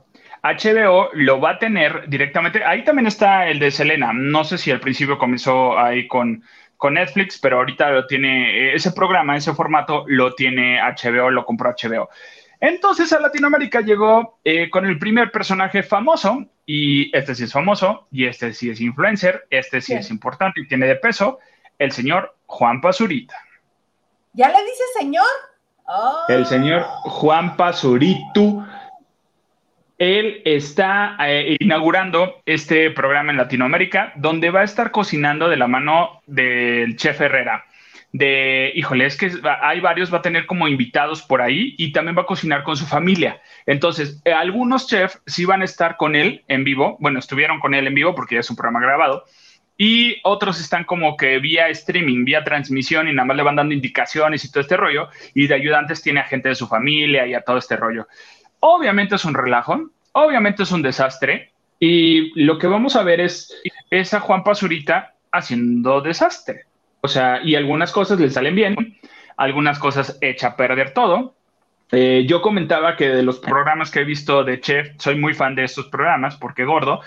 [0.53, 2.63] HBO lo va a tener directamente.
[2.63, 4.11] Ahí también está el de Selena.
[4.13, 6.43] No sé si al principio comenzó ahí con,
[6.77, 11.71] con Netflix, pero ahorita lo tiene, ese programa, ese formato lo tiene HBO, lo compró
[11.71, 12.09] HBO.
[12.59, 18.07] Entonces a Latinoamérica llegó eh, con el primer personaje famoso, y este sí es famoso,
[18.11, 21.39] y este sí es influencer, este sí es importante y tiene de peso,
[21.77, 23.35] el señor Juan Pazurita.
[24.33, 25.25] ¿Ya le dice señor?
[26.27, 28.65] El señor Juan Pazurito.
[29.97, 35.67] Él está eh, inaugurando este programa en Latinoamérica, donde va a estar cocinando de la
[35.67, 37.65] mano del chef Herrera.
[38.11, 39.31] de, híjole, es que
[39.61, 42.77] hay varios, va a tener como invitados por ahí y también va a cocinar con
[42.77, 43.41] su familia.
[43.65, 47.73] Entonces, eh, algunos chefs sí van a estar con él en vivo, bueno, estuvieron con
[47.73, 49.25] él en vivo porque ya es un programa grabado,
[49.79, 53.75] y otros están como que vía streaming, vía transmisión y nada más le van dando
[53.75, 57.35] indicaciones y todo este rollo, y de ayudantes tiene a gente de su familia y
[57.35, 58.07] a todo este rollo.
[58.59, 63.53] Obviamente es un relajo, obviamente es un desastre, y lo que vamos a ver es,
[63.89, 66.63] esa Juan Pazurita haciendo desastre.
[67.01, 68.97] O sea, y algunas cosas le salen bien,
[69.37, 71.35] algunas cosas echa a perder todo.
[71.91, 75.55] Eh, yo comentaba que de los programas que he visto de Chef, soy muy fan
[75.55, 77.01] de estos programas porque gordo.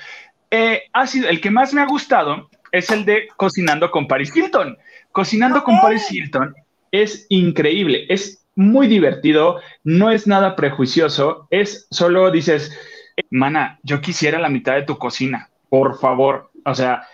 [0.50, 4.34] Eh, ha sido el que más me ha gustado es el de Cocinando con Paris
[4.34, 4.78] Hilton.
[5.12, 6.54] Cocinando con Paris Hilton
[6.92, 12.70] es increíble, es muy divertido, no es nada prejuicioso, es solo dices,
[13.30, 16.50] mana, yo quisiera la mitad de tu cocina, por favor.
[16.66, 17.06] O sea,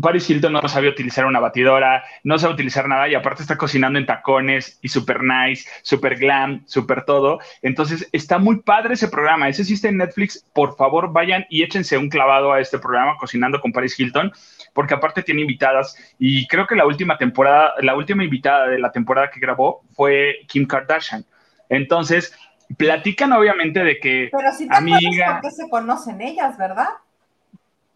[0.00, 3.98] Paris Hilton no sabe utilizar una batidora, no sabe utilizar nada y aparte está cocinando
[3.98, 7.40] en tacones y super nice, super glam, super todo.
[7.62, 9.48] Entonces está muy padre ese programa.
[9.48, 10.44] Ese existe en Netflix.
[10.54, 14.32] Por favor, vayan y échense un clavado a este programa, Cocinando con Paris Hilton,
[14.74, 18.92] porque aparte tiene invitadas y creo que la última temporada, la última invitada de la
[18.92, 21.24] temporada que grabó fue Kim Kardashian.
[21.70, 22.36] Entonces,
[22.76, 26.88] platican obviamente de que Pero si te amiga, por qué se conocen ellas, ¿verdad?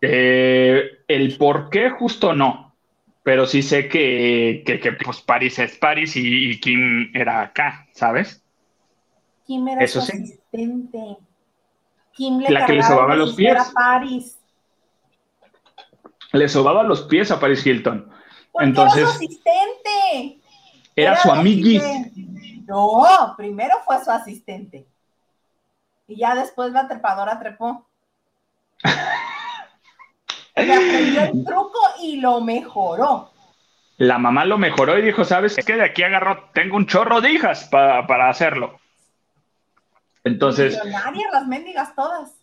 [0.01, 2.73] Eh, el por qué justo no,
[3.25, 8.43] pero sí sé que, que, pues Paris es Paris y, Kim era acá, ¿sabes?
[9.47, 11.19] Kim era Eso su asistente.
[12.13, 13.73] Kim le la que le sobaba los pies.
[13.75, 14.38] Paris.
[16.33, 18.11] Le sobaba los pies a Paris Hilton.
[18.61, 20.41] Entonces, era su asistente.
[20.95, 21.83] Era, su amiguis.
[22.67, 24.87] No, primero fue su asistente.
[26.07, 27.87] Y ya después la trepadora trepó.
[30.57, 33.31] Le aprendió el truco y lo mejoró.
[33.99, 35.75] La mamá lo mejoró y dijo, ¿sabes qué?
[35.75, 38.81] De aquí agarro, tengo un chorro de hijas para, hacerlo.
[40.25, 40.79] Entonces...
[41.33, 42.38] las mendigas todas.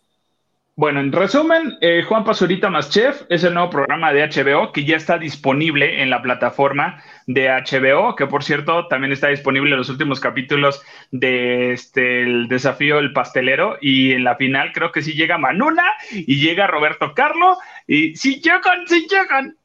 [0.78, 4.84] Bueno, en resumen, eh, Juan Pazurita más Chef es el nuevo programa de HBO que
[4.84, 9.78] ya está disponible en la plataforma de HBO, que por cierto también está disponible en
[9.78, 15.00] los últimos capítulos de este el desafío El Pastelero y en la final creo que
[15.00, 17.56] sí llega Manuna y llega Roberto Carlo
[17.86, 19.56] y sí llegan, sí llegan.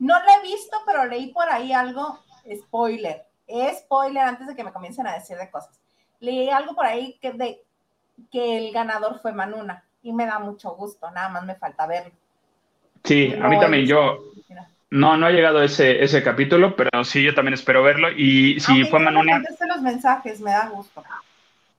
[0.00, 2.22] No lo he visto, pero leí por ahí algo,
[2.54, 3.22] spoiler,
[3.74, 5.80] spoiler antes de que me comiencen a decir de cosas.
[6.20, 7.62] Leí algo por ahí que, de,
[8.30, 12.12] que el ganador fue Manuna y me da mucho gusto, nada más me falta verlo.
[13.04, 14.18] Sí, a mí también, yo
[14.90, 18.84] no, no ha llegado ese, ese capítulo, pero sí, yo también espero verlo y si
[18.84, 19.38] fue Manuna...
[19.38, 21.02] No los mensajes, me da gusto.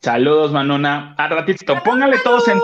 [0.02, 1.14] Saludos, Manuna.
[1.18, 2.60] A ratito, póngale todos en,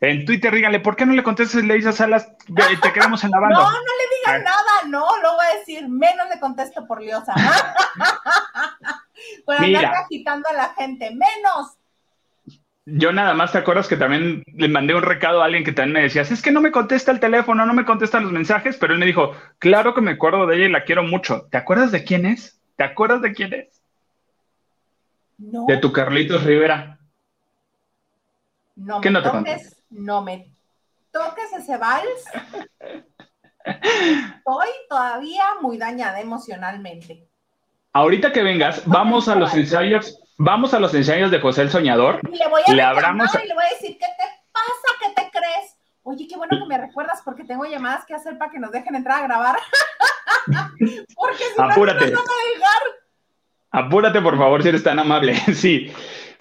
[0.00, 3.24] en Twitter, díganle, ¿por qué no le contestas y le dices a las, te queremos
[3.24, 3.58] en la banda?
[3.58, 7.34] No, no le digan nada, no, lo voy a decir, menos le contesto por liosa.
[9.44, 11.76] por andar agitando a la gente, menos.
[12.86, 15.94] Yo nada más te acuerdas que también le mandé un recado a alguien que también
[15.94, 18.92] me decía, es que no me contesta el teléfono, no me contesta los mensajes, pero
[18.92, 21.46] él me dijo, claro que me acuerdo de ella y la quiero mucho.
[21.50, 22.60] ¿Te acuerdas de quién es?
[22.76, 23.80] ¿Te acuerdas de quién es?
[25.38, 25.64] No.
[25.66, 26.98] De tu Carlitos Rivera.
[28.76, 30.50] No me toques, no me
[31.10, 32.24] toques ese vals.
[33.64, 37.26] Estoy todavía muy dañada emocionalmente.
[37.94, 42.20] Ahorita que vengas, vamos a los ensayos Vamos a los ensayos de José el Soñador.
[42.28, 43.32] Y le voy a, le abramos...
[43.34, 44.88] y le voy a decir, ¿qué te pasa?
[45.00, 45.76] ¿Qué te crees?
[46.02, 48.96] Oye, qué bueno que me recuerdas porque tengo llamadas que hacer para que nos dejen
[48.96, 49.56] entrar a grabar.
[51.14, 52.10] porque si Apúrate.
[52.10, 52.20] no,
[53.70, 55.36] a Apúrate, por favor, si eres tan amable.
[55.54, 55.92] sí.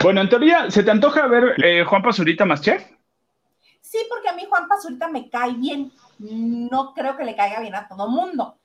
[0.02, 2.84] Bueno, en teoría, ¿se te antoja ver eh, Juan Pazurita más chef?
[3.80, 5.92] Sí, porque a mí Juan Pazurita me cae bien.
[6.18, 8.58] No creo que le caiga bien a todo mundo.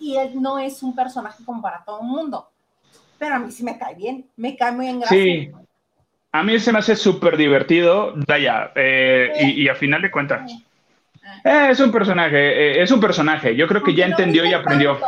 [0.00, 2.51] Y él no es un personaje como para todo mundo
[3.22, 5.16] pero a mí sí me cae bien, me cae muy en gracia.
[5.16, 5.52] Sí,
[6.32, 10.50] a mí se me hace súper divertido, Daya, eh, y, a final de cuentas.
[11.44, 13.54] Eh, es un personaje, eh, es un personaje.
[13.54, 14.98] Yo creo que ya entendió y aprendió.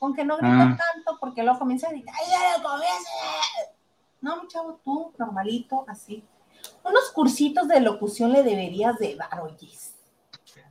[0.00, 0.78] Aunque no grita ah.
[0.94, 2.32] tanto, porque luego comienza a gritar, ¡ay,
[4.22, 6.24] No, mi chavo, tú, normalito, así.
[6.82, 9.94] Unos cursitos de locución le deberías de dar, oyes.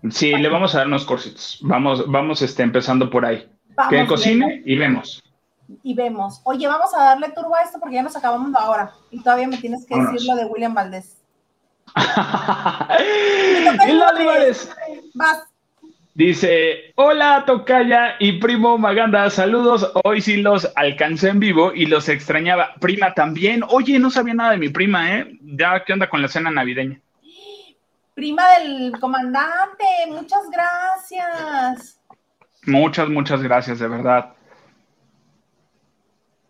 [0.10, 1.60] Sí, le vamos a dar unos cursitos.
[1.62, 3.47] Vamos, vamos este, empezando por ahí.
[3.91, 5.22] que cocine y vemos
[5.84, 9.22] y vemos, oye, vamos a darle turbo a esto porque ya nos acabamos ahora y
[9.22, 11.18] todavía me tienes que decir lo de William Valdés.
[13.95, 14.72] Valdés.
[15.13, 15.43] Vas.
[16.13, 22.09] Dice, hola Tocaya y primo Maganda, saludos, hoy sí los alcancé en vivo y los
[22.09, 22.74] extrañaba.
[22.80, 25.38] Prima también, oye, no sabía nada de mi prima, ¿eh?
[25.43, 26.99] Ya, ¿qué onda con la cena navideña?
[28.15, 31.99] Prima del comandante, muchas gracias.
[32.65, 34.34] Muchas, muchas gracias, de verdad.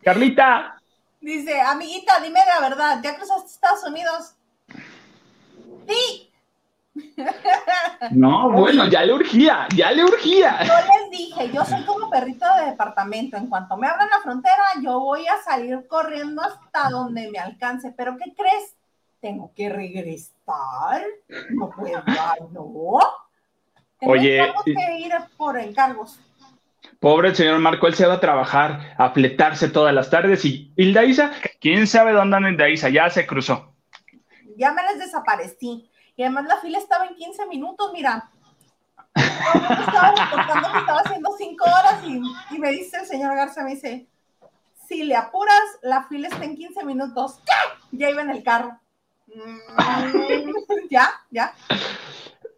[0.07, 0.81] Carlita.
[1.19, 4.35] Dice, amiguita, dime la verdad, ¿ya cruzaste Estados Unidos?
[5.85, 6.31] Sí.
[8.11, 10.63] No, bueno, ya le urgía, ya le urgía.
[10.63, 13.35] Yo les dije, yo soy como perrito de departamento.
[13.35, 17.93] En cuanto me abran la frontera, yo voy a salir corriendo hasta donde me alcance.
[17.97, 18.75] Pero ¿qué crees?
[19.19, 21.03] Tengo que regresar.
[21.49, 22.01] No puedo,
[22.51, 22.99] no.
[24.01, 26.19] Oye, tengo que ir por encargos.
[26.99, 30.43] Pobre el señor Marco, él se va a trabajar, a fletarse todas las tardes.
[30.45, 31.31] Y Hildaísa,
[31.61, 33.73] quién sabe dónde anda Hildaísa, ya se cruzó.
[34.57, 35.89] Ya me les desaparecí.
[36.15, 38.31] Y además la fila estaba en 15 minutos, mira.
[39.15, 44.07] estaba reportando que estaba haciendo 5 horas y, me dice el señor Garza, me dice,
[44.87, 47.39] si le apuras, la fila está en 15 minutos.
[47.91, 48.79] Ya iba en el carro.
[49.27, 49.59] Mm,
[50.89, 51.53] ya, ya.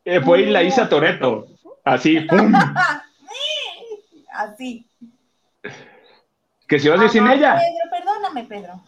[0.05, 1.47] Eh, fue la Isa Toreto.
[1.83, 2.53] Así, ¡pum!
[4.39, 4.87] Así.
[6.65, 7.55] Que se va a decir sin ella.
[7.55, 8.81] Pedro, perdóname, Pedro.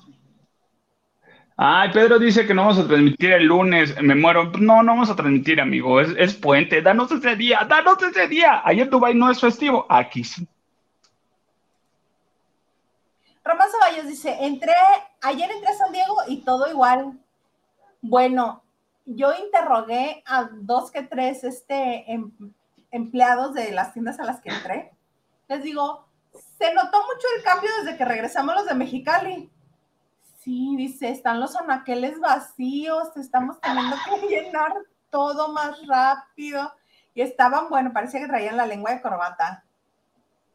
[1.58, 4.46] Ay, Pedro dice que no vamos a transmitir el lunes, me muero.
[4.60, 6.82] No, no vamos a transmitir, amigo, es, puente.
[6.82, 8.62] Danos ese día, danos ese día.
[8.64, 10.48] Ayer Dubai no es festivo, aquí sí.
[13.44, 14.74] Román Ceballos dice, entré,
[15.22, 17.20] ayer entré a San Diego y todo igual.
[18.02, 18.64] Bueno,
[19.06, 22.32] yo interrogué a dos que tres este, em,
[22.92, 24.92] empleados de las tiendas a las que entré.
[25.52, 26.08] Les digo,
[26.58, 29.52] se notó mucho el cambio desde que regresamos los de Mexicali
[30.40, 34.72] Sí, dice, están los anaqueles vacíos, estamos teniendo que llenar
[35.10, 36.74] todo más rápido.
[37.14, 39.66] Y estaban, bueno, parecía que traían la lengua de corbata.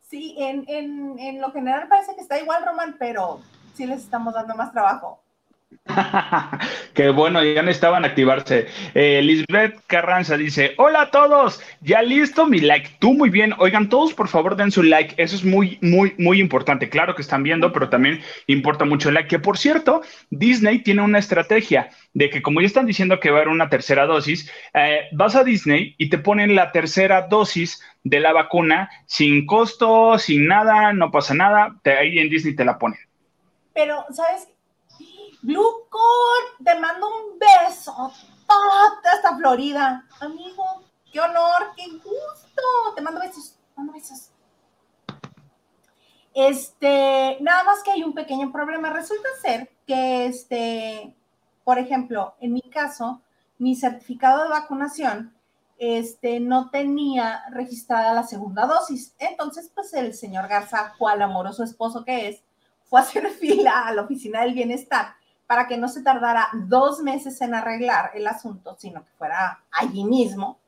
[0.00, 3.42] Sí, en, en, en lo general parece que está igual, Roman, pero
[3.74, 5.20] sí les estamos dando más trabajo.
[6.94, 8.66] Qué bueno, ya necesitaban activarse.
[8.94, 12.90] Eh, Lisbeth Carranza dice: Hola a todos, ya listo mi like.
[12.98, 13.54] Tú muy bien.
[13.58, 15.14] Oigan, todos por favor den su like.
[15.22, 16.88] Eso es muy, muy, muy importante.
[16.88, 19.28] Claro que están viendo, pero también importa mucho el like.
[19.28, 23.38] Que por cierto, Disney tiene una estrategia de que, como ya están diciendo que va
[23.38, 27.82] a haber una tercera dosis, eh, vas a Disney y te ponen la tercera dosis
[28.02, 31.76] de la vacuna sin costo, sin nada, no pasa nada.
[31.84, 32.98] ahí en Disney te la ponen.
[33.74, 34.48] Pero, ¿sabes?
[35.42, 38.12] Bluecor, te mando un beso
[39.14, 40.06] hasta Florida.
[40.20, 40.64] Amigo,
[41.12, 42.94] qué honor, qué gusto.
[42.94, 44.30] Te mando besos, te mando besos.
[46.34, 48.90] Este, nada más que hay un pequeño problema.
[48.90, 51.14] Resulta ser que, este,
[51.64, 53.22] por ejemplo, en mi caso,
[53.58, 55.34] mi certificado de vacunación,
[55.78, 59.14] este, no tenía registrada la segunda dosis.
[59.18, 62.42] Entonces, pues el señor Garza, cual amoroso esposo que es,
[62.84, 65.16] fue a hacer fila a la oficina del bienestar
[65.46, 70.04] para que no se tardara dos meses en arreglar el asunto, sino que fuera allí
[70.04, 70.58] mismo.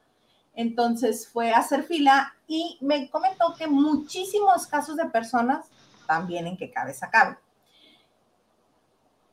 [0.55, 5.67] Entonces fue a hacer fila y me comentó que muchísimos casos de personas,
[6.07, 7.37] también en qué cabeza cabe,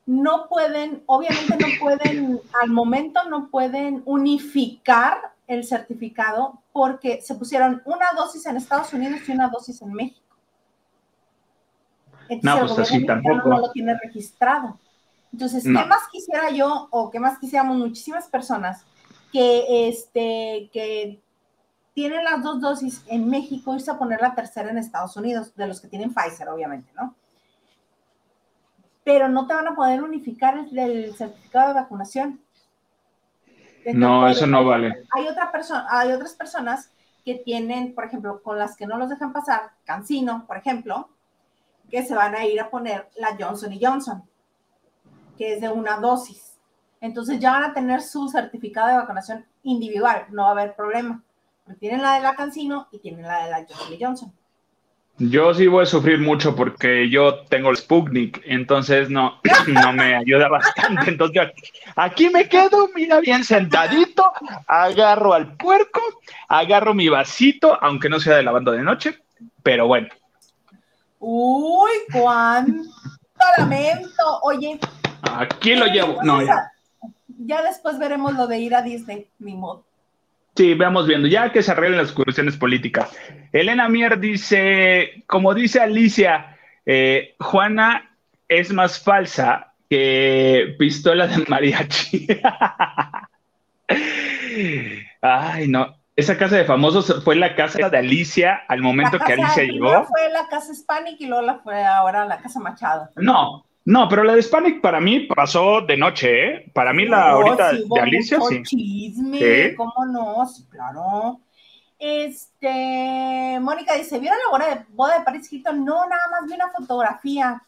[0.06, 7.82] no pueden, obviamente no pueden, al momento no pueden unificar el certificado porque se pusieron
[7.86, 10.36] una dosis en Estados Unidos y una dosis en México.
[12.42, 13.50] no, pues así tampoco.
[13.50, 14.80] No lo tiene registrado.
[15.36, 18.86] Entonces, ¿qué más quisiera yo o qué más quisiéramos muchísimas personas
[19.34, 21.22] que, este, que
[21.94, 25.68] tienen las dos dosis en México irse a poner la tercera en Estados Unidos, de
[25.68, 27.16] los que tienen Pfizer, obviamente, ¿no?
[29.04, 32.40] Pero no te van a poder unificar el, certificado de vacunación.
[33.94, 35.04] no, eso no vale.
[35.18, 36.92] Hay, otra persona, hay otras personas
[37.26, 41.10] que tienen, por ejemplo, con las que no los dejan pasar, Cancino, por ejemplo,
[41.92, 44.24] que se van a ir a poner la Johnson y Johnson
[45.38, 46.58] que es de una dosis.
[47.02, 51.24] Entonces ya van a tener su certificado de vacunación individual, no va a haber problema.
[51.80, 54.34] tienen la de la Cancino y tienen la de la Johnson Johnson.
[55.18, 60.14] Yo sí voy a sufrir mucho porque yo tengo el Sputnik, entonces no, no me
[60.14, 61.10] ayuda bastante.
[61.10, 61.52] Entonces
[61.96, 64.30] aquí me quedo, mira, bien sentadito,
[64.68, 66.02] agarro al puerco,
[66.50, 69.18] agarro mi vasito, aunque no sea de lavando de noche,
[69.64, 70.10] pero bueno.
[71.20, 72.84] Uy, cuánto
[73.58, 74.40] lamento.
[74.44, 74.78] Oye,
[75.34, 76.22] Aquí lo llevo.
[76.24, 76.72] No, ya.
[77.28, 79.84] Ya después veremos lo de ir a Disney, mi modo.
[80.56, 83.12] Sí, veamos viendo, ya que se arreglen las cuestiones políticas.
[83.52, 88.10] Elena Mier dice, como dice Alicia, eh, Juana
[88.48, 92.28] es más falsa que pistola de mariachi.
[95.22, 95.96] Ay, no.
[96.16, 100.06] Esa casa de famosos fue la casa de Alicia al momento que Alicia llegó.
[100.06, 103.10] Fue la casa Hispanic y luego la fue ahora la casa Machado.
[103.18, 106.72] No, no, pero la de Hispanic para mí pasó de noche, ¿eh?
[106.74, 108.64] Para mí la ahorita de Alicia sí.
[108.64, 110.48] chisme, ¿cómo no?
[110.48, 111.40] Sí, claro.
[112.00, 115.86] Este, Mónica dice, ¿vieron la boda de, boda de Paris Hilton?
[115.86, 117.62] No, nada más vi una fotografía.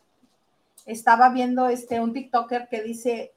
[0.88, 3.34] estaba viendo este, un TikToker que dice,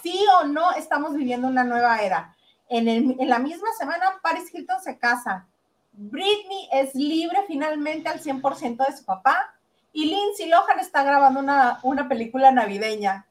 [0.00, 2.36] sí o no estamos viviendo una nueva era.
[2.68, 5.48] En, en la misma semana, Paris Hilton se casa.
[5.92, 9.52] Britney es libre finalmente al 100% de su papá.
[9.92, 13.26] Y Lindsay Lohan está grabando una, una película navideña,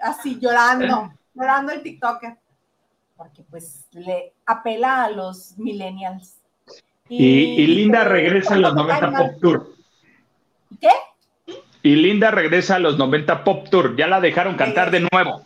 [0.00, 2.36] así llorando, llorando el TikToker,
[3.16, 6.36] porque pues le apela a los millennials.
[7.08, 9.74] Y, Linda regresa a los 90 Pop Tour.
[10.80, 10.88] ¿Qué?
[11.82, 13.94] Y Linda regresa a los 90 Pop Tour.
[13.96, 15.42] Ya la dejaron cantar de nuevo.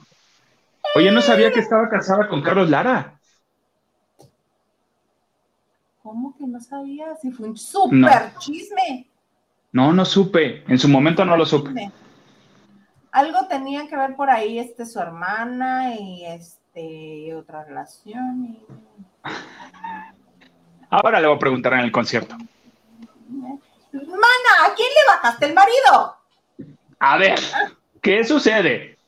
[0.94, 3.18] Oye, no sabía que estaba casada con Carlos Lara.
[6.02, 7.16] ¿Cómo que no sabía?
[7.20, 9.08] Si fue un súper chisme.
[9.72, 10.64] No, no supe.
[10.68, 11.90] En su momento no lo supe.
[13.12, 18.58] Algo tenía que ver por ahí, este, su hermana y este, otra relación.
[20.90, 22.36] Ahora le voy a preguntar en el concierto.
[23.92, 26.16] Mana, ¿a quién le bajaste el marido?
[27.00, 27.38] A ver,
[28.00, 28.98] ¿qué sucede?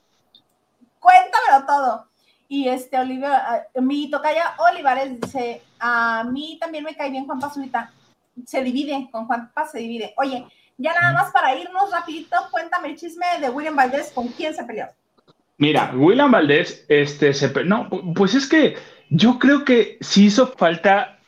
[0.99, 2.07] Cuéntamelo todo.
[2.49, 7.39] Y este, Olivia, eh, mi tocaya Olivares dice, a mí también me cae bien Juan
[7.39, 7.93] Pazurita
[8.47, 10.15] se divide, con Juan Paz se divide.
[10.17, 10.47] Oye,
[10.79, 14.65] ya nada más para irnos rapidito, cuéntame el chisme de William Valdés, ¿con quién se
[14.65, 14.87] peleó?
[15.59, 18.77] Mira, William Valdés, este, se no, pues es que
[19.11, 21.19] yo creo que sí hizo falta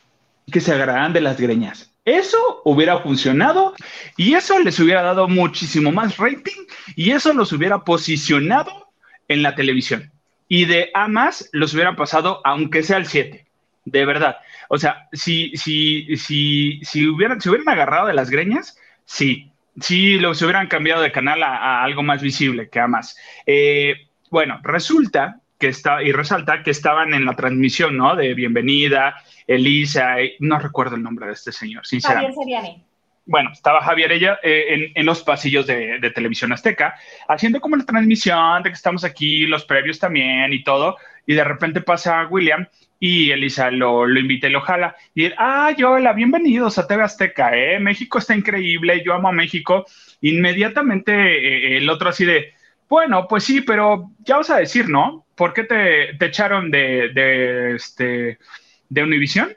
[0.51, 1.91] que se agarraran de las greñas.
[2.05, 3.73] Eso hubiera funcionado
[4.17, 8.91] y eso les hubiera dado muchísimo más rating y eso los hubiera posicionado
[9.27, 10.11] en la televisión.
[10.47, 13.42] Y de A más los hubieran pasado, aunque sea el 7,
[13.85, 14.37] de verdad.
[14.69, 20.19] O sea, si, si, si, si hubieran, se hubieran agarrado de las greñas, sí, sí
[20.19, 23.17] los hubieran cambiado de canal a, algo más visible que a más.
[23.45, 28.15] Eh, bueno, resulta que está, y resalta que estaban en la transmisión, ¿no?
[28.15, 29.15] De bienvenida,
[29.47, 32.35] Elisa, no recuerdo el nombre de este señor, sinceramente.
[32.35, 32.83] Javier Seriani.
[33.25, 36.95] Bueno, estaba Javier ella eh, en, los pasillos de, de, Televisión Azteca,
[37.29, 41.43] haciendo como la transmisión de que estamos aquí, los previos también y todo, y de
[41.45, 42.67] repente pasa William
[43.05, 44.95] y Elisa lo, lo invita y lo jala.
[45.13, 47.77] Y él, ah, hola, bienvenidos a TV Azteca, ¿eh?
[47.77, 49.85] México está increíble, yo amo a México.
[50.21, 52.53] Inmediatamente eh, el otro así de,
[52.87, 55.25] bueno, pues sí, pero ya vas a decir, ¿no?
[55.35, 58.39] ¿Por qué te, te echaron de, de, este,
[58.87, 59.53] de Univision?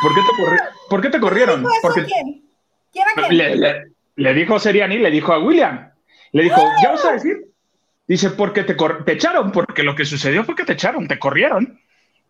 [0.00, 1.66] ¿Por qué te, ¿por qué te corrieron?
[1.82, 2.44] Porque, ¿Quién?
[2.92, 3.60] ¿Quién a quién?
[3.60, 5.90] Le, le, dijo Seriani, le dijo a William.
[6.30, 7.38] Le dijo, ¿ya vas a decir?
[8.06, 11.80] Dice, porque te, te echaron, porque lo que sucedió fue que te echaron, te corrieron.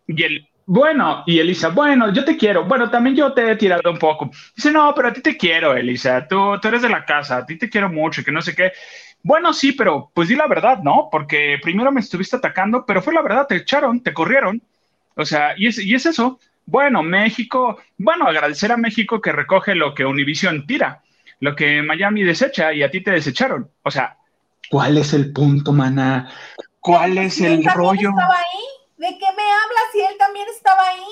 [0.07, 2.65] Y él, bueno, y Elisa, bueno, yo te quiero.
[2.65, 4.29] Bueno, también yo te he tirado un poco.
[4.53, 6.27] Dice, no, pero a ti te quiero, Elisa.
[6.27, 8.73] Tú, tú eres de la casa, a ti te quiero mucho, que no sé qué.
[9.23, 11.07] Bueno, sí, pero pues di la verdad, ¿no?
[11.09, 14.61] Porque primero me estuviste atacando, pero fue la verdad, te echaron, te corrieron.
[15.15, 16.37] O sea, y es, y es eso.
[16.65, 21.01] Bueno, México, bueno, agradecer a México que recoge lo que Univision tira,
[21.39, 23.71] lo que Miami desecha y a ti te desecharon.
[23.83, 24.17] O sea,
[24.69, 26.29] ¿cuál es el punto, mana?
[26.81, 28.09] ¿Cuál es el rollo?
[28.09, 28.76] Estaba ahí?
[28.97, 31.03] ¿De qué me hablas si él también estaba ahí?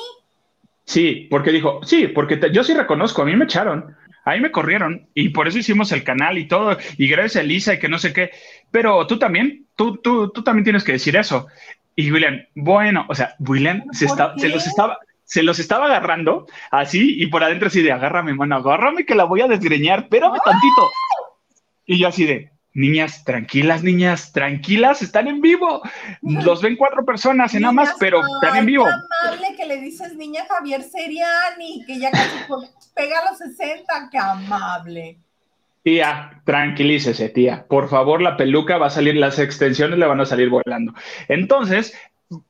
[0.85, 4.51] Sí, porque dijo, sí, porque yo sí reconozco, a mí me echaron, a mí me
[4.51, 7.89] corrieron y por eso hicimos el canal y todo, y gracias a Elisa y que
[7.89, 8.31] no sé qué,
[8.71, 11.47] pero tú también, tú, tú, tú también tienes que decir eso.
[11.95, 17.21] Y William, bueno, o sea, William se, se los estaba, se los estaba agarrando así
[17.21, 20.91] y por adentro así de agárrame, mano, agárrame que la voy a desgreñar, pero tantito.
[21.85, 25.81] Y yo así de, Niñas, tranquilas, niñas, tranquilas, están en vivo.
[26.21, 28.85] Los ven cuatro personas en nada más, pero están en vivo.
[28.85, 32.37] Amable que le dices niña Javier Seriani, que ya casi
[32.93, 35.17] pega los 60, qué amable.
[35.83, 37.65] Tía, tranquilícese, tía.
[37.65, 40.93] Por favor, la peluca va a salir, las extensiones le van a salir volando.
[41.29, 41.97] Entonces,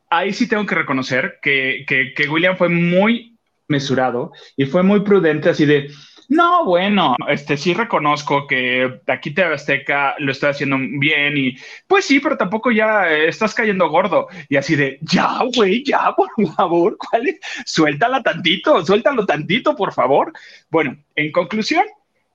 [0.09, 3.37] ahí sí tengo que reconocer que, que, que William fue muy
[3.67, 5.91] mesurado y fue muy prudente, así de
[6.29, 11.55] no, bueno, este sí reconozco que aquí te Azteca lo está haciendo bien y
[11.87, 16.29] pues sí, pero tampoco ya estás cayendo gordo y así de ya, güey, ya, por
[16.55, 17.39] favor, ¿cuál es?
[17.65, 20.33] Suéltala tantito, suéltalo tantito, por favor.
[20.69, 21.85] Bueno, en conclusión,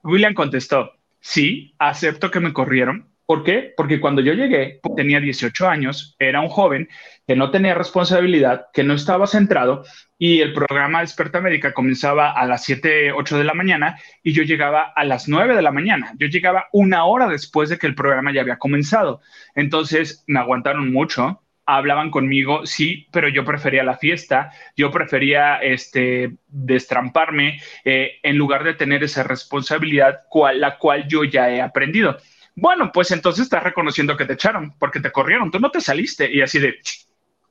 [0.02, 3.72] William contestó, sí, acepto que me corrieron, ¿Por qué?
[3.76, 6.88] Porque cuando yo llegué, tenía 18 años, era un joven
[7.28, 9.84] que no tenía responsabilidad, que no estaba centrado
[10.18, 14.42] y el programa Desperta Médica comenzaba a las 7, 8 de la mañana y yo
[14.42, 16.12] llegaba a las 9 de la mañana.
[16.18, 19.20] Yo llegaba una hora después de que el programa ya había comenzado.
[19.54, 26.32] Entonces me aguantaron mucho, hablaban conmigo, sí, pero yo prefería la fiesta, yo prefería este,
[26.48, 32.18] destramparme eh, en lugar de tener esa responsabilidad, cual, la cual yo ya he aprendido.
[32.60, 36.30] Bueno, pues entonces estás reconociendo que te echaron, porque te corrieron, tú no te saliste.
[36.30, 36.74] Y así de,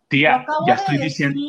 [0.07, 1.40] tía, ya estoy diciendo.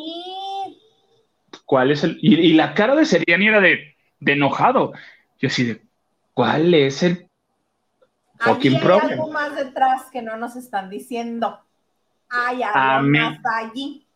[1.67, 2.19] ¿Cuál es el.?
[2.23, 4.93] Y, la cara de Seriani era de, de enojado.
[5.39, 5.83] Yo así de,
[6.33, 7.31] ¿cuál es el
[8.41, 11.61] Aquí hay algo más detrás que no nos están diciendo.
[12.31, 14.07] Hay algo más allí.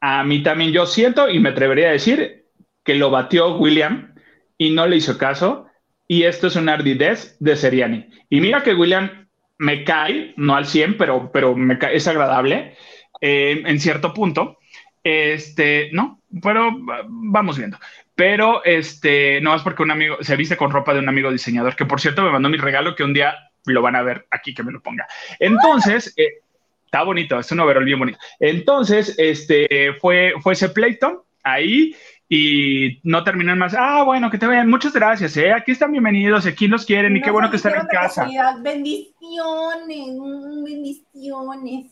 [0.00, 2.46] A mí también yo siento y me atrevería a decir
[2.82, 4.14] que lo batió William
[4.58, 5.66] y no le hizo caso.
[6.10, 8.10] Y esto es un ardidez de Seriani.
[8.28, 9.28] Y mira que William
[9.58, 12.74] me cae, no al 100, pero, pero me es agradable
[13.20, 14.58] eh, en cierto punto.
[15.04, 16.76] Este, no, pero
[17.06, 17.78] vamos viendo.
[18.16, 21.76] Pero este, no es porque un amigo se viste con ropa de un amigo diseñador,
[21.76, 24.52] que por cierto me mandó mi regalo que un día lo van a ver aquí
[24.52, 25.06] que me lo ponga.
[25.38, 26.40] Entonces, eh,
[26.86, 28.18] está bonito, es un overall bien bonito.
[28.40, 31.94] Entonces, este, fue, fue ese pleito ahí
[32.32, 33.74] y no terminan más.
[33.76, 34.70] Ah, bueno, que te vean.
[34.70, 35.52] Muchas gracias, ¿eh?
[35.52, 38.24] Aquí están bienvenidos, aquí los quieren y qué bueno que están en casa.
[38.60, 40.16] Bendiciones,
[40.64, 41.86] bendiciones.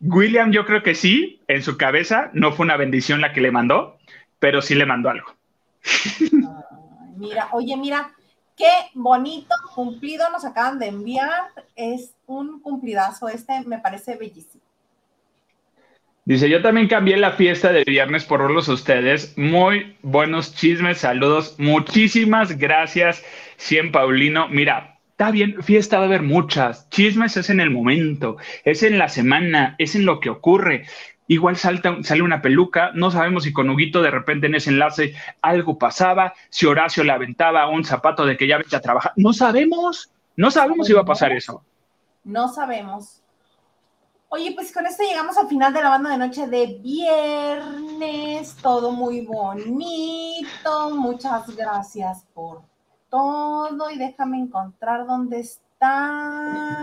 [0.00, 3.50] William, yo creo que sí, en su cabeza no fue una bendición la que le
[3.50, 3.98] mandó,
[4.38, 5.34] pero sí le mandó algo.
[7.16, 8.12] mira, oye, mira,
[8.56, 11.48] qué bonito cumplido nos acaban de enviar.
[11.74, 14.61] Es un cumplidazo este, me parece bellísimo.
[16.24, 19.36] Dice, yo también cambié la fiesta de viernes por verlos ustedes.
[19.36, 21.56] Muy buenos chismes, saludos.
[21.58, 23.24] Muchísimas gracias,
[23.56, 24.46] Cien Paulino.
[24.48, 26.88] Mira, está bien, fiesta va a haber muchas.
[26.90, 30.86] Chismes es en el momento, es en la semana, es en lo que ocurre.
[31.26, 35.16] Igual salta, sale una peluca, no sabemos si con Huguito de repente en ese enlace
[35.40, 39.12] algo pasaba, si Horacio le aventaba un zapato de que ya vete a trabajar.
[39.16, 41.64] No sabemos, no sabemos si va a pasar eso.
[42.22, 43.21] No sabemos.
[44.34, 48.56] Oye, pues con esto llegamos al final de la banda de noche de viernes.
[48.62, 50.88] Todo muy bonito.
[50.94, 52.62] Muchas gracias por
[53.10, 53.90] todo.
[53.90, 56.82] Y déjame encontrar dónde está.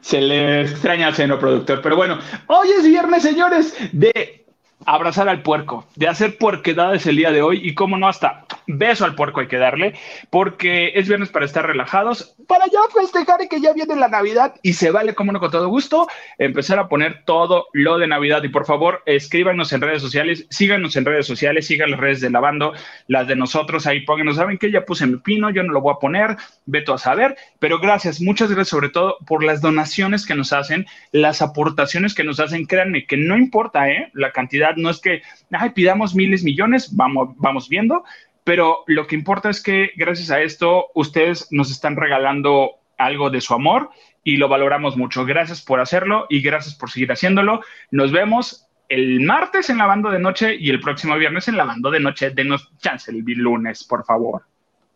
[0.00, 1.82] Se le extraña al seno productor.
[1.82, 4.44] Pero bueno, hoy es viernes, señores, de
[4.86, 9.04] abrazar al puerco, de hacer puerquedades el día de hoy y cómo no hasta beso
[9.04, 9.94] al puerco hay que darle,
[10.30, 14.54] porque es viernes para estar relajados, para ya festejar y que ya viene la Navidad
[14.62, 16.06] y se vale, como no, con todo gusto,
[16.36, 20.96] empezar a poner todo lo de Navidad y por favor escríbanos en redes sociales, síganos
[20.96, 22.74] en redes sociales, sigan las redes de Lavando,
[23.06, 25.94] las de nosotros, ahí pónganos, saben que ya puse mi pino, yo no lo voy
[25.94, 26.36] a poner,
[26.66, 30.86] veto a saber, pero gracias, muchas gracias sobre todo por las donaciones que nos hacen,
[31.10, 34.10] las aportaciones que nos hacen, créanme que no importa, ¿eh?
[34.12, 38.04] La cantidad no es que, ay, pidamos miles, millones, vamos, vamos viendo,
[38.44, 43.40] pero lo que importa es que gracias a esto ustedes nos están regalando algo de
[43.40, 43.90] su amor
[44.24, 45.24] y lo valoramos mucho.
[45.24, 47.60] Gracias por hacerlo y gracias por seguir haciéndolo.
[47.90, 51.64] Nos vemos el martes en la banda de noche y el próximo viernes en la
[51.64, 52.30] banda de noche.
[52.30, 54.44] Denos chance el lunes, por favor.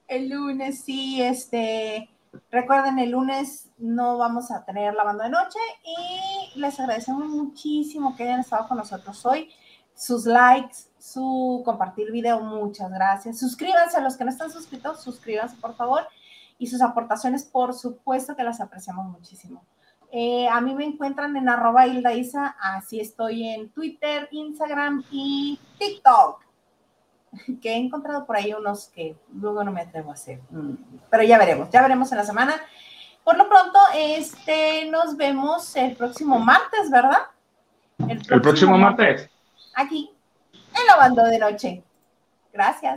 [0.08, 2.08] El lunes, sí, este.
[2.50, 8.16] Recuerden, el lunes no vamos a tener la banda de noche y les agradecemos muchísimo
[8.16, 9.50] que hayan estado con nosotros hoy
[9.94, 13.38] sus likes, su compartir video, muchas gracias.
[13.38, 16.06] Suscríbanse a los que no están suscritos, suscríbanse por favor.
[16.58, 19.64] Y sus aportaciones, por supuesto que las apreciamos muchísimo.
[20.12, 25.58] Eh, a mí me encuentran en arroba Hilda Isa, así estoy en Twitter, Instagram y
[25.78, 26.42] TikTok.
[27.62, 30.40] Que he encontrado por ahí unos que luego no me atrevo a hacer.
[30.50, 30.74] Mm,
[31.10, 32.60] pero ya veremos, ya veremos en la semana.
[33.24, 37.22] Por lo pronto, este, nos vemos el próximo martes, ¿verdad?
[38.08, 39.31] El próximo, martes
[39.74, 40.10] aquí
[40.52, 41.82] en la banda de noche.
[42.52, 42.90] Gracias.